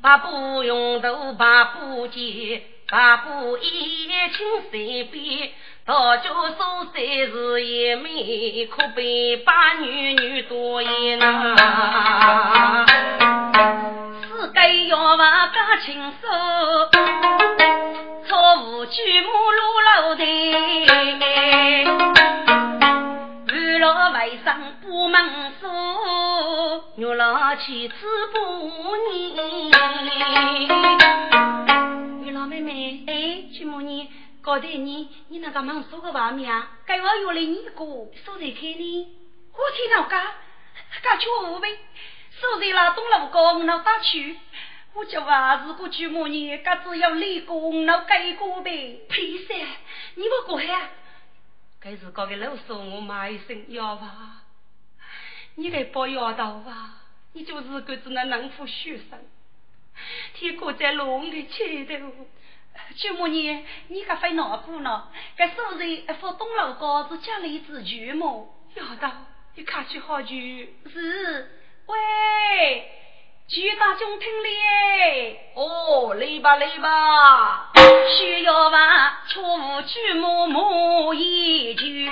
[0.04, 5.48] 把布用头，把布结，把布一清随便。
[5.86, 12.84] 大家所在是一美，可悲把女女多言呐。
[14.20, 16.16] 世间要话讲清楚，
[18.28, 20.24] 错误举目如露台，
[23.54, 25.53] 娱乐为生不门
[26.96, 27.94] 锁，玉老妻子
[28.32, 29.70] 不念。
[32.22, 34.10] 玉老妹妹，哎，举目你。
[34.40, 36.72] 高头你，你那个忙说个话面啊？
[36.84, 37.84] 该我约了你个，
[38.24, 39.16] 收在开呢？
[39.54, 40.22] 我听到讲，
[41.02, 41.78] 讲去无呗？
[42.30, 44.38] 收在了东路高，我那打去。
[44.92, 49.00] 我就话，如果去么年，噶只要立功，那改过呗？
[49.08, 49.54] 屁噻！
[50.16, 50.90] 你不过呀？
[51.80, 54.43] 该是搞个老说我骂一声要吧？
[55.56, 56.90] 你来包要到吧？
[57.32, 59.18] 你就是个只那能夫学生，
[60.34, 62.12] 天过在龙的前头。
[62.96, 65.08] 舅母你，你可费恼苦呢？
[65.36, 68.54] 这素日一副东楼高是家里之巨么？
[68.74, 69.10] 要到，
[69.54, 70.28] 你看去好久。
[70.28, 72.90] 是，喂，
[73.48, 75.36] 巨大中听哩。
[75.54, 77.72] 哦，来吧来吧。
[78.16, 79.24] 需要吧？
[79.26, 82.10] 错误舅母母一句。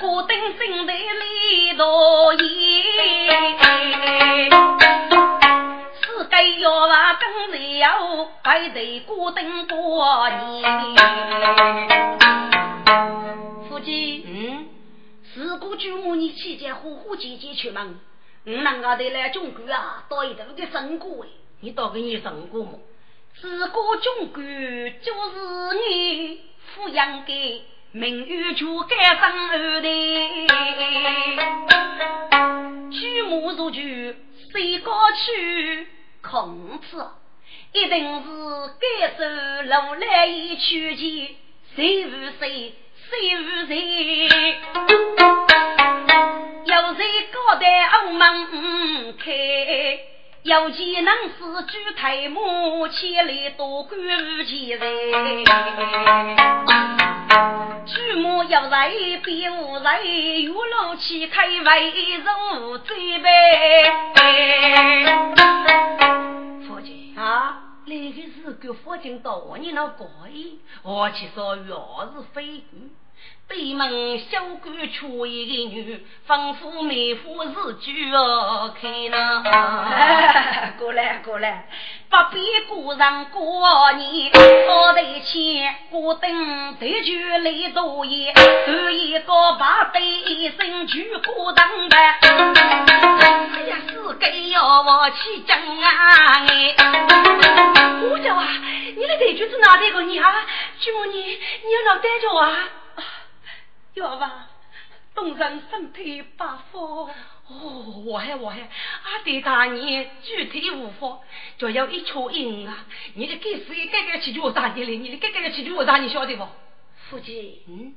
[0.00, 2.40] 孤灯心头里多夜。
[6.30, 10.96] 该要话更是要白头孤灯过年。
[13.68, 14.68] 夫妻，嗯，
[15.34, 18.00] 如果舅母你期间呼呼姐姐出门，
[18.46, 21.28] 我能够得来中国啊，到一头的成果哎。
[21.60, 22.78] 你到给你成果么？
[23.42, 26.40] 如果中国就是你
[26.74, 29.88] 抚养的，名誉就该上后头。
[32.90, 33.80] 舅母如旧，
[34.52, 35.88] 谁过去？
[36.22, 37.08] 孔子
[37.72, 38.28] 一定是
[38.78, 39.24] 该受
[39.62, 41.36] 如来一曲奇，
[41.74, 42.74] 谁无谁，
[43.08, 44.28] 谁无谁，
[46.64, 48.46] 有谁高台傲门
[49.18, 49.32] 开，
[50.42, 54.80] 有其能使举台幕，千里多关无其人。
[57.86, 60.04] 举目有人，别无人，
[60.42, 62.16] 玉楼旗开为
[62.58, 63.30] 如醉杯。
[67.16, 72.64] 啊，那个是个佛经道，你那高义，我去说要是非，
[73.48, 79.42] 北门小官出一个女，吩咐媒夫日久哦开呢。
[80.78, 81.66] 过 来过来，
[82.08, 87.12] 不必过上过年，早得前过灯，对酒
[87.42, 90.00] 来多言，端一个把对
[90.56, 91.96] 身去过灯的。
[91.98, 96.46] 哎呀，是该要我去讲啊！
[96.46, 96.76] 哎，
[98.02, 98.46] 我叫啊，
[98.96, 100.46] 你的对句是哪里个你啊？
[100.78, 102.68] 舅母你，你要脑袋着啊？
[103.94, 104.46] 要吧，
[105.14, 107.10] 东人身体八方。
[107.52, 111.18] 哦，我还我还，阿爹大年具体无法，
[111.58, 112.86] 就要一撮银啊！
[113.14, 114.96] 你的该死，该该去救啥的嘞？
[114.98, 115.96] 你的该该去救啥？
[115.96, 116.46] 你晓得不？
[117.08, 117.92] 夫妻，嗯，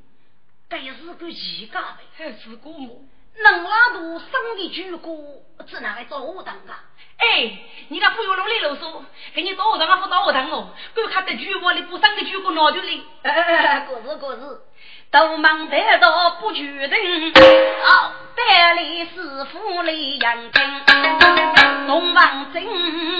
[0.67, 2.99] 该是个奇家呗，还是个么？
[3.43, 6.85] 能拉度生的巨姑，只拿来做武当啊？
[7.17, 9.03] 哎，你看不用啰里啰嗦，
[9.35, 10.69] 给你做学堂啊，不做学堂哦？
[10.95, 13.03] 给我看得巨我的不生的巨姑哪就哩？
[13.21, 14.39] 哎，过是过日。
[15.13, 16.97] 都忙得到不决定，
[17.29, 20.81] 哦，百里师傅来扬听，
[21.85, 22.63] 东王正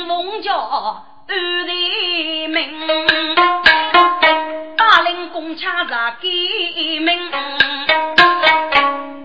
[0.07, 0.57] 梦叫
[1.27, 3.35] 二弟名，
[4.75, 7.29] 大领公掐着给命，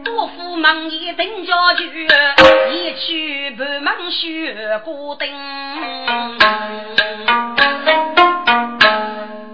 [0.05, 2.07] 多夫忙一等家具，
[2.71, 5.27] 一去半忙学过灯。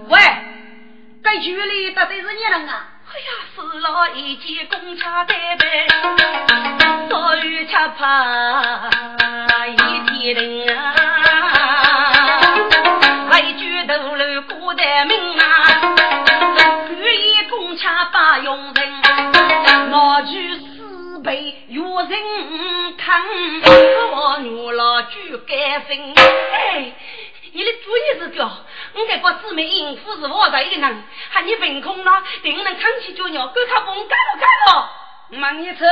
[0.09, 0.19] 喂，
[1.23, 2.87] 这局里到底是你人啊？
[3.15, 5.87] 哎呀，死了一件公差单呗，
[7.09, 8.89] 早雨恰怕
[9.67, 9.75] 一
[10.19, 10.81] 天冷啊，
[13.31, 15.45] 为举头楼过得命啊，
[16.89, 22.11] 雨衣公差把用人，我举四倍有人
[22.97, 23.21] 看，
[24.11, 26.13] 我女老举干分，
[26.51, 26.91] 哎。
[27.57, 28.51] 你的主意是个，
[28.95, 33.91] 我这个姊妹应付是我的一个人，喊你凭空了，定能扛起脚鸟，够他不？
[33.91, 34.89] 干了干了。
[35.31, 35.85] 忙你车，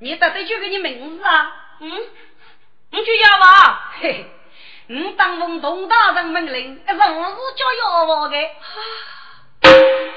[0.00, 1.52] 你到底叫个你名字啊？
[1.80, 1.90] 嗯，
[2.90, 3.92] 你就要吧。
[4.00, 4.30] 嘿嘿，
[4.86, 8.36] 你当奉东大人命令，是我是叫要我的。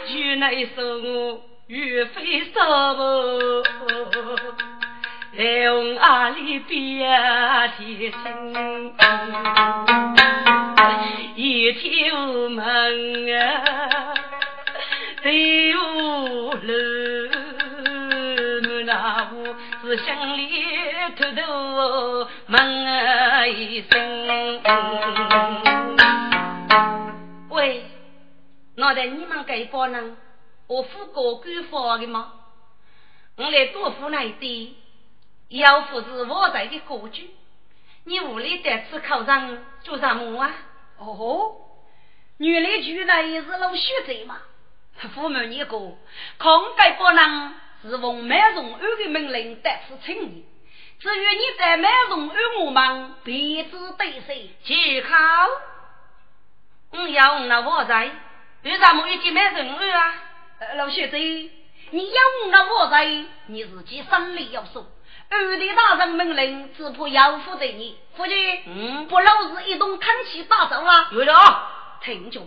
[0.07, 2.65] 原来是我岳飞杀
[5.39, 5.69] 我。
[5.69, 8.93] 红阿里边天青，
[11.33, 12.65] 一天无门
[13.39, 14.13] 啊，
[15.23, 16.63] 对无路，
[18.85, 20.49] 那屋是心里
[21.15, 22.57] 偷偷问
[23.53, 24.61] 一声。
[27.49, 27.85] 喂，
[28.75, 30.17] 那在你们这帮人，
[30.67, 32.33] 我付过官方的吗？
[33.37, 34.73] 我来多付那一点。
[35.49, 37.29] 要不是我在的国君，
[38.05, 40.53] 你屋里得吃口上做什么啊？
[40.97, 41.55] 哦，
[42.37, 44.37] 原来居然也是老学者嘛！
[45.15, 45.97] 父母你个，
[46.37, 50.45] 抗改不能是奉满荣安的命令得此请你。
[50.99, 55.15] 至于你在满荣安我们彼此对谁去考？
[56.91, 58.11] 我要那我在，
[58.63, 60.15] 为什么一见满荣安啊？
[60.75, 62.21] 老学者，你要
[62.51, 63.05] 那我在，
[63.47, 64.85] 你自己心里要数。
[65.31, 67.95] 二弟大人命令，只怕要负责你。
[68.17, 71.09] 夫君，嗯，不老是一动看起大走啊。
[71.11, 71.33] 有的，
[72.01, 72.41] 听着，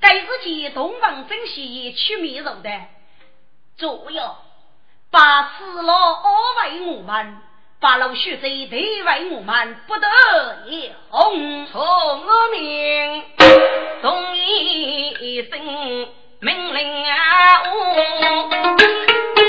[0.00, 2.70] 该日起东方正西取米肉的，
[3.76, 4.22] 左右
[5.10, 6.32] 把四老安
[6.70, 7.38] 慰我们，
[7.80, 10.08] 把老学者对为我们，不得
[10.66, 11.66] 也红。
[11.66, 13.24] 从我命，
[14.00, 16.08] 同一声
[16.40, 17.62] 命令啊！
[19.36, 19.41] 岳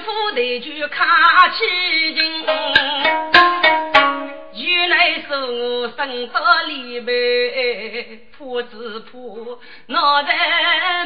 [0.00, 2.44] 父那句卡起劲，
[4.54, 10.34] 原来是我生到里边破子破，脑袋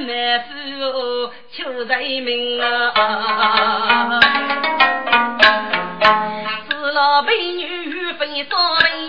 [0.01, 4.21] 满腹求人命啊！
[6.69, 9.09] 是老被女分少位，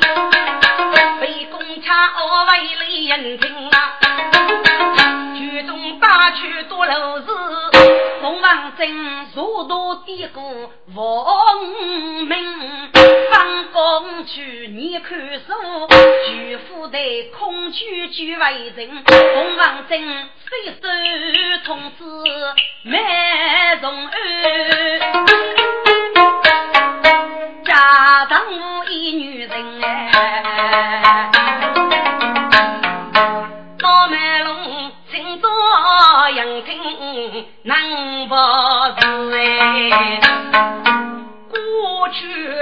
[1.21, 2.83] 被公差我为了
[3.17, 3.77] 人听啊，
[5.37, 7.25] 剧中打去多漏事。
[8.49, 10.41] 龙王真如多低谷
[10.95, 11.63] 王
[12.25, 12.89] 明，
[13.29, 15.53] 方公去你看书，
[16.25, 16.97] 举夫的
[17.37, 19.03] 空虚举为人。
[19.35, 20.81] 龙王真随手
[21.63, 22.03] 通知
[22.81, 22.97] 没
[23.83, 24.19] 荣安，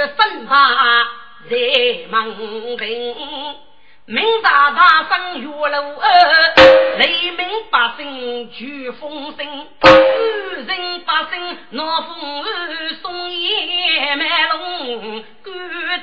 [0.07, 0.55] 去生发
[1.49, 1.57] 在
[2.09, 3.15] 门庭，
[4.05, 6.53] 明大大生月楼儿，
[6.97, 9.67] 雷鸣百姓举风声，雨
[10.65, 12.45] 人八声闹风雨，
[13.01, 15.53] 送夜满龙赶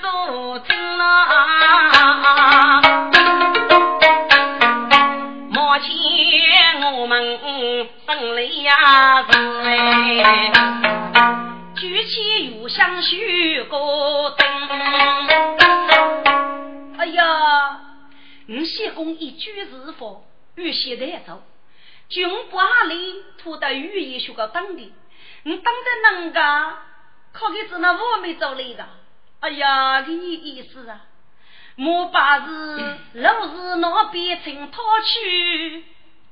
[0.03, 2.83] 着听啊！
[5.51, 5.89] 目前
[6.93, 7.39] 我们
[8.07, 10.84] 生里呀是举
[12.05, 14.49] 起油香许个灯。
[16.99, 17.81] 哎呀，
[18.47, 20.25] 你先公一句是否
[20.55, 21.43] 预先带走？
[22.09, 24.93] 军不阿里拖到雨衣学个当的，
[25.43, 26.75] 你当的能干，
[27.33, 28.87] 靠的是那我没走来的。
[29.41, 31.01] 哎呀，给你意思啊！
[31.77, 35.85] 莫把是老是那边请讨去，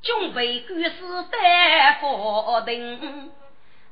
[0.03, 3.33] 准备官司担法庭。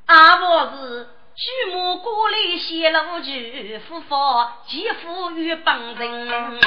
[0.06, 1.08] 阿婆是
[1.40, 4.14] 举目过来泄露去，夫妇
[4.66, 6.60] 继父与帮人。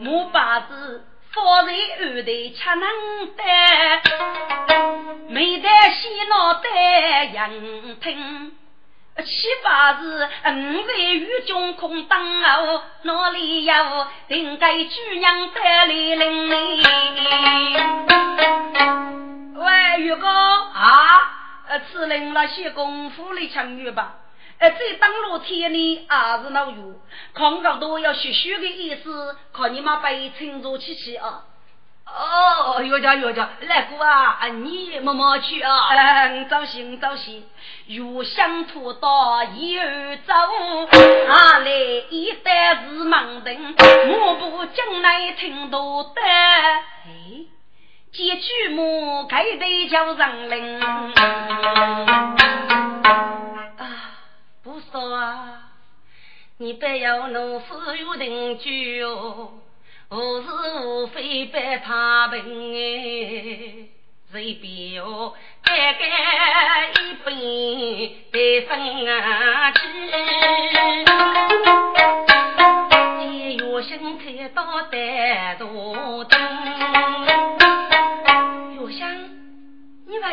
[0.00, 2.22] 母把子放在案头
[2.54, 2.84] 吃能
[3.34, 4.02] 担，
[5.28, 6.70] 没得洗脑担
[7.32, 8.52] 人听。
[9.24, 13.74] 七八日，五在雨中空当哦，哪里有
[14.28, 16.82] 定该主娘带来领哩？
[22.38, 24.14] 那些功夫的成语吧？
[24.58, 27.00] 呃，这当路天呢，还是老有，
[27.34, 31.42] 看高都要学学的意思，看你妈背清楚起起啊。
[32.06, 35.88] 哦，岳家岳家，来姑啊，你慢慢去啊。
[35.90, 37.44] 嗯，早行早行，
[37.86, 41.70] 又想土到一儿走，啊来
[42.10, 43.74] 一代是盲人？
[44.12, 46.20] 我不将来听到的。
[46.22, 47.46] 哎，
[48.18, 49.26] 几句么？
[49.28, 50.80] 该得叫人灵。
[53.76, 53.86] 啊，
[54.64, 55.70] 不说啊，
[56.56, 59.52] 你不要怒死有定句哦。
[60.10, 60.48] 无是
[60.84, 62.42] 无非白他平
[62.74, 63.86] 哎，
[64.32, 66.00] 随便哦，干干
[66.90, 69.78] 一杯得分啊去。
[73.20, 76.37] 见月星开到单独灯，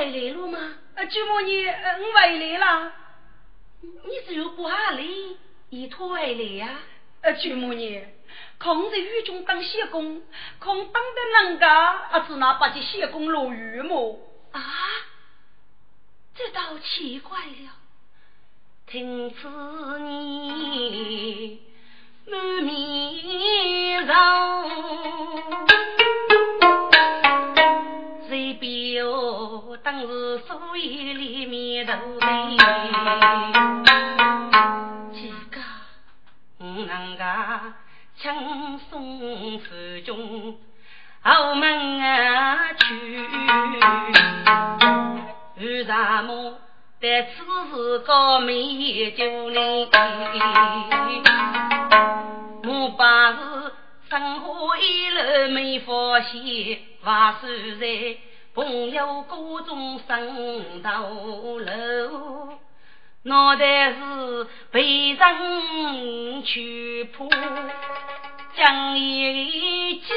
[0.05, 0.59] 回来了吗？
[0.93, 1.71] 呃，舅母你我
[2.13, 2.91] 回来了。
[3.81, 3.91] 你
[4.27, 5.35] 是有不好哩，
[5.69, 6.69] 一拖回来呀？
[7.21, 8.03] 呃，舅母你，
[8.59, 10.21] 空在狱中当谢公，
[10.59, 14.19] 空当的能个，啊，只拿把这谢公落狱么？
[14.51, 14.61] 啊，
[16.35, 17.71] 这倒奇怪了。
[18.85, 19.47] 听此
[19.99, 21.57] 言，
[22.27, 24.13] 满面愁。
[28.27, 29.07] 谁表
[29.95, 32.27] 当时所以里面头悲？
[35.13, 35.61] 几个
[36.57, 37.23] 我能个
[38.17, 39.69] 轻松手
[40.05, 40.57] 中
[41.21, 43.25] 后门啊去？
[45.61, 46.57] 为什么？
[46.99, 49.87] 在此时高美酒呢？
[52.65, 53.37] 我把是
[54.09, 58.17] 生活一路没发现，万岁在
[58.55, 62.53] 朋友歌中升到楼，
[63.23, 67.27] 脑袋是被人去破，
[68.55, 70.13] 将一记。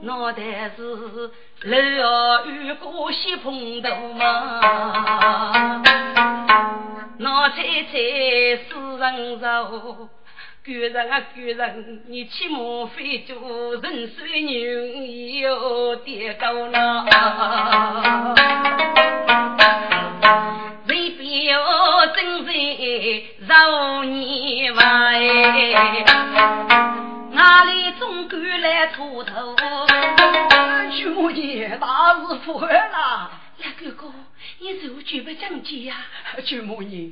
[0.00, 1.30] 脑袋是。
[1.62, 5.82] 楼下遇过西碰头嘛，
[7.18, 7.56] 那猜
[7.90, 7.98] 猜
[8.68, 10.08] 死人肉，
[10.66, 13.36] 古人啊古人，你起码非做
[13.76, 14.58] 人水牛
[15.40, 17.06] 要跌高了，
[20.88, 22.52] 人表真在
[23.46, 25.20] 肉你外，
[27.30, 29.54] 哪里总赶来秃头？
[30.90, 33.30] 舅爷大事不好了！
[33.58, 34.12] 呀，哥哥，
[34.58, 35.96] 你如举不正气呀？
[36.44, 37.10] 舅母爷，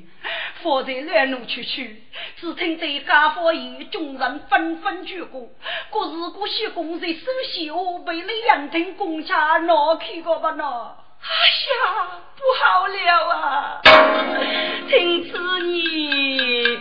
[0.62, 2.02] 方才来路去去，
[2.40, 5.50] 只听在家法院，众人纷纷举过。
[5.92, 7.74] 可是古些公在手下
[8.06, 10.52] 被那两听公家拿去过吧？
[10.56, 10.64] 那，
[11.20, 11.28] 哎
[11.70, 13.80] 呀，不好了啊！
[14.88, 16.80] 听此言，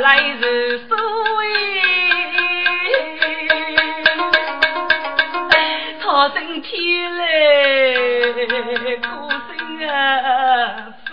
[0.00, 0.96] 来人所
[6.00, 9.28] 好身体嘞，孤
[9.88, 11.10] 啊，父。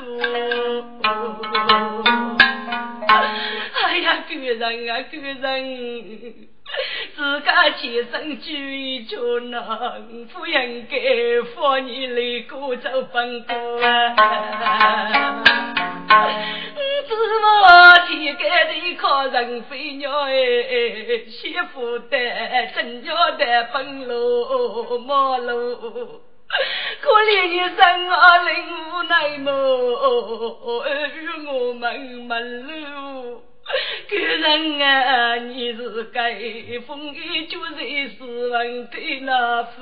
[3.84, 6.50] 哎呀，个人啊，个人，
[7.16, 10.98] 自家亲生举着能，不应该
[11.56, 14.16] 放你来过走奔波啊。
[17.06, 20.32] 怎么天干地靠人飞鸟哎，
[21.30, 22.18] 媳妇的
[22.76, 26.22] 正鸟的奔路马路，
[27.02, 28.54] 可怜一生啊，领
[28.92, 29.52] 无奈么，
[31.16, 33.42] 与我们门路。
[34.10, 36.34] 个人啊，你是该
[36.86, 39.82] 风雨就是斯文的那副。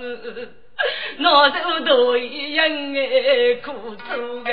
[1.17, 4.51] 那都都一样哎，苦楚个。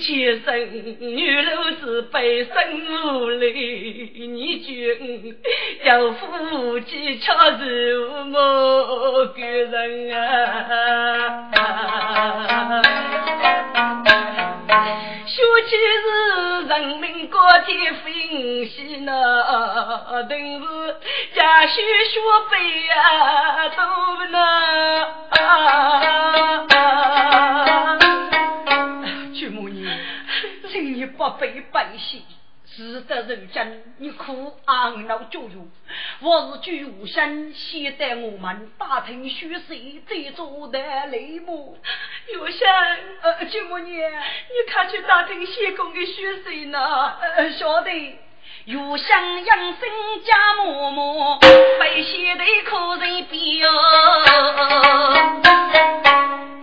[0.00, 0.50] 前生
[0.98, 2.52] 女路是背身
[3.04, 5.36] 无力，你君
[5.84, 11.50] 要夫妻巧如某个人啊。
[15.32, 18.12] 说起是人民国体分
[18.68, 19.12] 析呢，
[20.28, 20.96] 等是
[21.36, 22.20] 家学学
[22.50, 23.80] 背啊，都
[24.26, 24.34] 能。
[29.32, 29.88] 舅母你，
[30.68, 32.24] 请你不背百姓。
[32.80, 35.70] 值得如今，你苦昂老教育，
[36.20, 39.74] 我是举无声，现在我们大庭虚设，
[40.08, 40.78] 这做的
[41.08, 41.76] 雷母。
[42.32, 42.64] 有些，
[43.20, 47.18] 呃，舅母你，你看去大庭先公的虚设呢？
[47.20, 47.90] 呃，晓得。
[48.66, 49.78] 又想养生
[50.24, 51.38] 家嬷嬷，
[51.78, 53.58] 百姓的可人比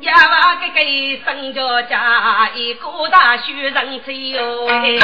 [0.01, 0.79] 呀娃个个
[1.25, 4.97] 生着家，一个大学人才哟哎，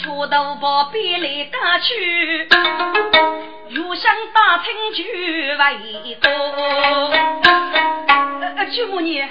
[0.00, 2.48] 出头包边来家去，
[3.68, 5.02] 又想打听句
[5.52, 6.30] 为多。
[8.72, 9.22] 舅母你，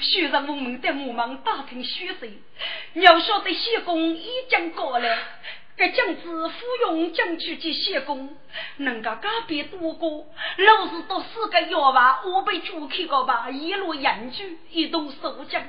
[0.00, 2.32] 学让我们在我们打听虚实，
[2.94, 5.18] 要晓得谢公已经过了。
[5.76, 8.36] 该将子服用将去及谢公，
[8.76, 10.26] 能够改变多过。
[10.58, 15.62] 老是读四个药吧，我被捉去个吧，一路严峻，一动手将，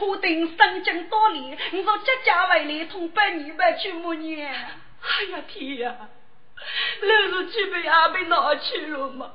[0.00, 4.52] 我等三江多里，你说这家为来通百年百去么年？
[4.52, 5.96] 哎呀天呀，
[7.00, 9.30] 老是去被阿被拿去了吗？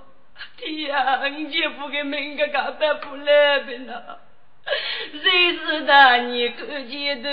[0.58, 4.20] 天呀，你姐夫给命个搞得不来的呢？
[5.22, 7.30] 谁知道你过前头，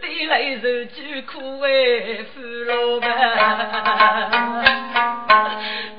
[0.00, 3.10] 对来受艰苦为父老伴。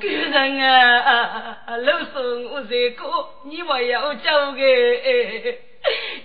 [0.00, 3.04] 个人啊，老孙我这个，
[3.44, 4.58] 你不要叫个，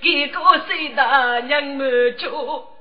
[0.02, 2.76] 给个谁大娘们做？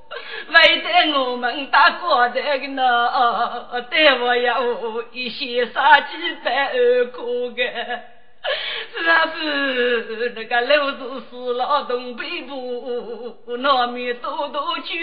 [0.49, 7.63] 为得我们大哥的那，对我有一些杀鸡白二哥个。
[8.95, 10.97] 是啊是，那个六十
[11.29, 14.93] 四老东北部，那面多多酒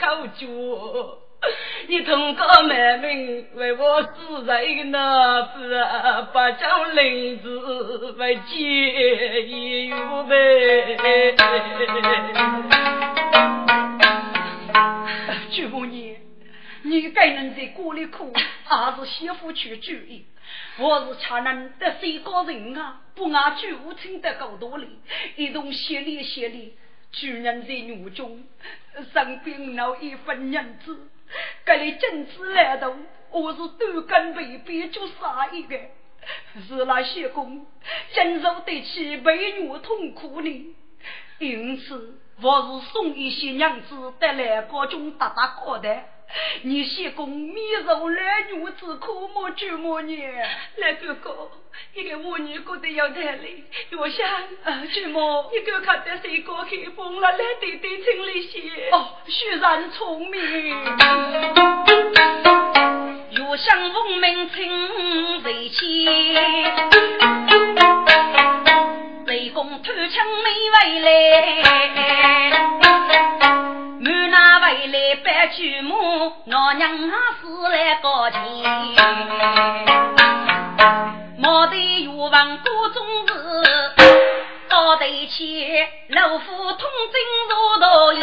[0.00, 1.18] 口酒。
[1.88, 9.94] 你通过满名为我死在一个那子啊，把将领子为结义预
[10.28, 11.36] 备。
[15.50, 16.16] 舅母你，
[16.82, 18.32] 你该能在锅里哭，
[18.64, 20.24] 还是媳妇去注意？
[20.78, 23.00] 我是恰能得谁高人啊？
[23.14, 24.98] 不按旧亲的高度里，
[25.36, 26.74] 一同协力协力，
[27.12, 28.42] 居然在狱中
[29.12, 31.10] 生病了一份银子，
[31.66, 35.78] 这里政治来动，我是多根未必就杀一个。
[36.66, 37.66] 是那些公
[38.14, 40.74] 经受得起被虐痛苦呢？
[41.38, 46.02] 因此，我是送一些娘子在来国中打打过的。
[46.62, 50.16] 你先公米肉来女子苦么舅么呢？
[50.76, 51.50] 来 哥哥，
[51.94, 53.62] 一个妇女过得要太累，
[53.98, 54.28] 我想
[54.64, 58.60] 啊舅母，一个看得谁过去疯了，来对对清理些。
[58.92, 60.40] 哦，虽然聪明，
[63.34, 66.06] 若想文明清谁去？
[69.26, 72.81] 雷公偷枪没回来。
[75.32, 75.96] 满那回来白驹马，
[76.44, 78.40] 老娘啊死来高前。
[81.38, 83.30] 毛头玉房过中日，
[84.68, 87.18] 到头去老夫通经
[87.48, 88.20] 如道言。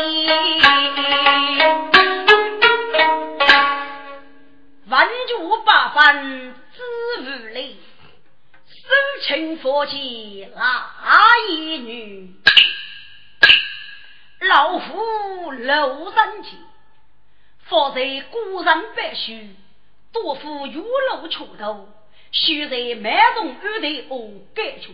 [4.88, 6.82] 万竹八分知
[7.22, 7.76] 无泪，
[8.68, 8.88] 手
[9.24, 10.92] 情佛气哪
[11.50, 12.36] 一女？
[14.42, 16.54] 老夫楼三间，
[17.70, 18.02] 放在
[18.32, 19.56] 孤人白须，
[20.12, 21.88] 多副玉楼锄头，
[22.32, 24.92] 须在满中玉台我盖住。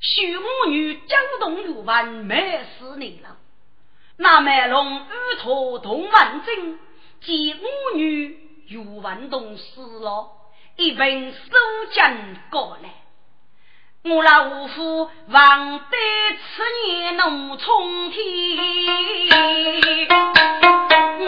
[0.00, 3.36] 许母女江东玉碗满四年了，
[4.16, 6.78] 那满龙玉托同万金，
[7.20, 10.28] 见母女玉碗东死了，
[10.74, 11.38] 一并收
[11.92, 12.02] 进
[12.50, 12.90] 过来。
[14.02, 15.96] 我那五夫望得
[16.36, 18.26] 此年农春天，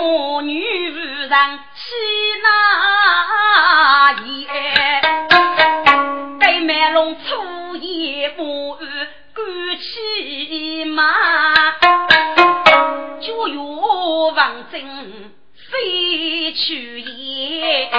[0.00, 1.28] 我女夫人
[1.74, 1.84] 去
[2.42, 4.48] 哪夜？
[6.40, 8.86] 给麦龙粗野母安
[9.34, 9.44] 赶
[9.78, 11.02] 去马，
[13.20, 13.62] 就有
[14.36, 15.32] 王真
[15.70, 17.90] 飞去也，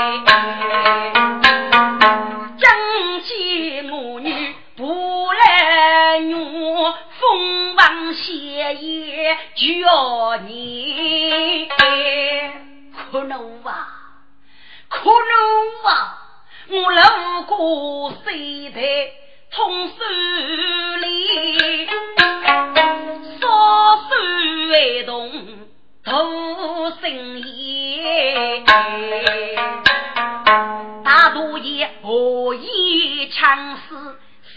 [33.39, 33.95] 以强势？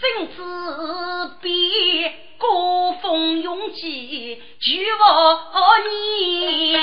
[0.01, 2.05] 生子比
[2.37, 5.39] 高峰永济，举我
[5.87, 6.75] 你，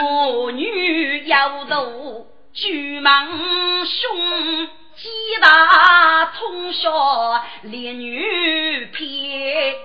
[0.00, 3.28] 我女要斗巨蟒
[3.84, 4.66] 凶，
[4.96, 5.08] 几
[5.40, 9.76] 大通宵连女偏，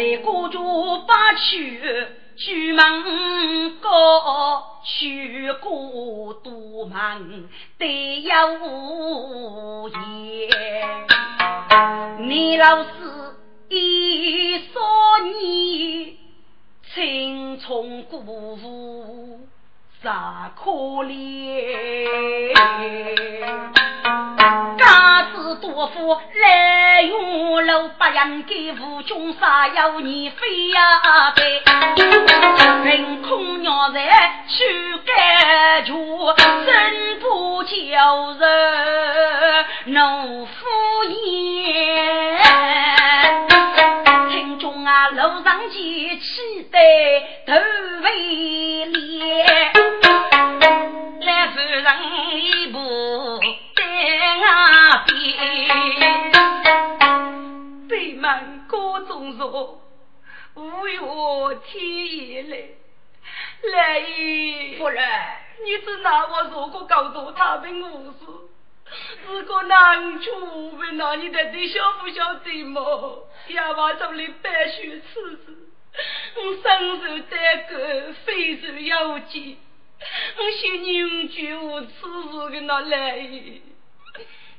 [0.00, 1.78] 在孤竹八曲。
[2.34, 7.46] 举门高，去过独门，
[7.76, 8.32] 得有
[8.62, 10.48] 无言。
[12.20, 12.88] 你老师
[13.68, 16.16] 一说你
[16.94, 19.40] 青葱辜负。
[20.02, 20.70] 咋可
[21.04, 22.54] 怜？
[24.02, 31.62] 家子多富来用楼，不应给无中杀妖孽飞呀飞。
[32.84, 34.00] 凭空鸟在
[34.48, 34.64] 去
[35.04, 36.34] 干住，
[36.66, 40.66] 真不叫人怒敷
[41.08, 42.38] 衍。
[44.30, 46.78] 听中啊，楼上几气得
[47.46, 47.52] 头
[48.02, 49.72] 为脸。
[59.48, 59.80] 风
[60.54, 60.98] 霜，五月
[61.66, 62.58] 天也来。
[63.62, 65.04] 来姨夫人，
[65.64, 68.16] 你只拿我如果告诉他们无事，
[69.26, 73.28] 如果难处，问那你到底晓不晓得么？
[73.48, 75.68] 哑巴这里白雪赤子，
[76.36, 79.58] 我身受单个，非受妖精，
[80.38, 83.18] 我先凝聚我此事的那来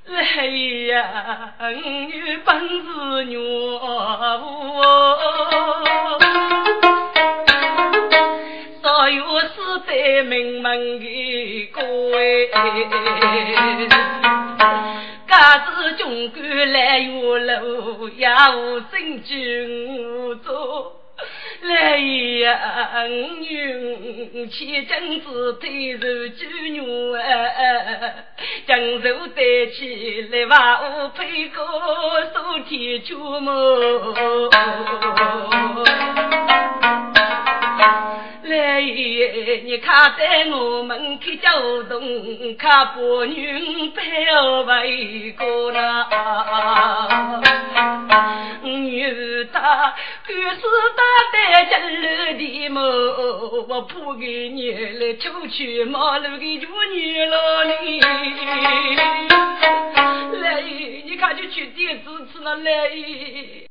[0.05, 0.45] 来
[0.87, 3.79] 呀，你有本事女我，
[8.81, 9.47] 所有是
[9.87, 12.49] 在名门的各位，
[15.27, 21.00] 假使中官来月楼，也无真君做。
[21.63, 25.99] 来呀，女妻真子推受
[26.29, 27.21] 九女啊，
[28.65, 29.41] 将手带
[29.71, 31.63] 起来把我配个
[32.33, 33.51] 手提出门。
[38.51, 38.81] 来，
[39.63, 45.79] 你看在我们开交通，看妇女陪我为个呐。
[48.61, 49.95] 女他
[50.27, 50.61] 就是
[50.97, 52.77] 大胆进楼的么？
[53.69, 58.01] 我铺给你来出去马路的就女老哩。
[60.41, 60.61] 来，
[61.05, 63.70] 你看就去点子吃那来。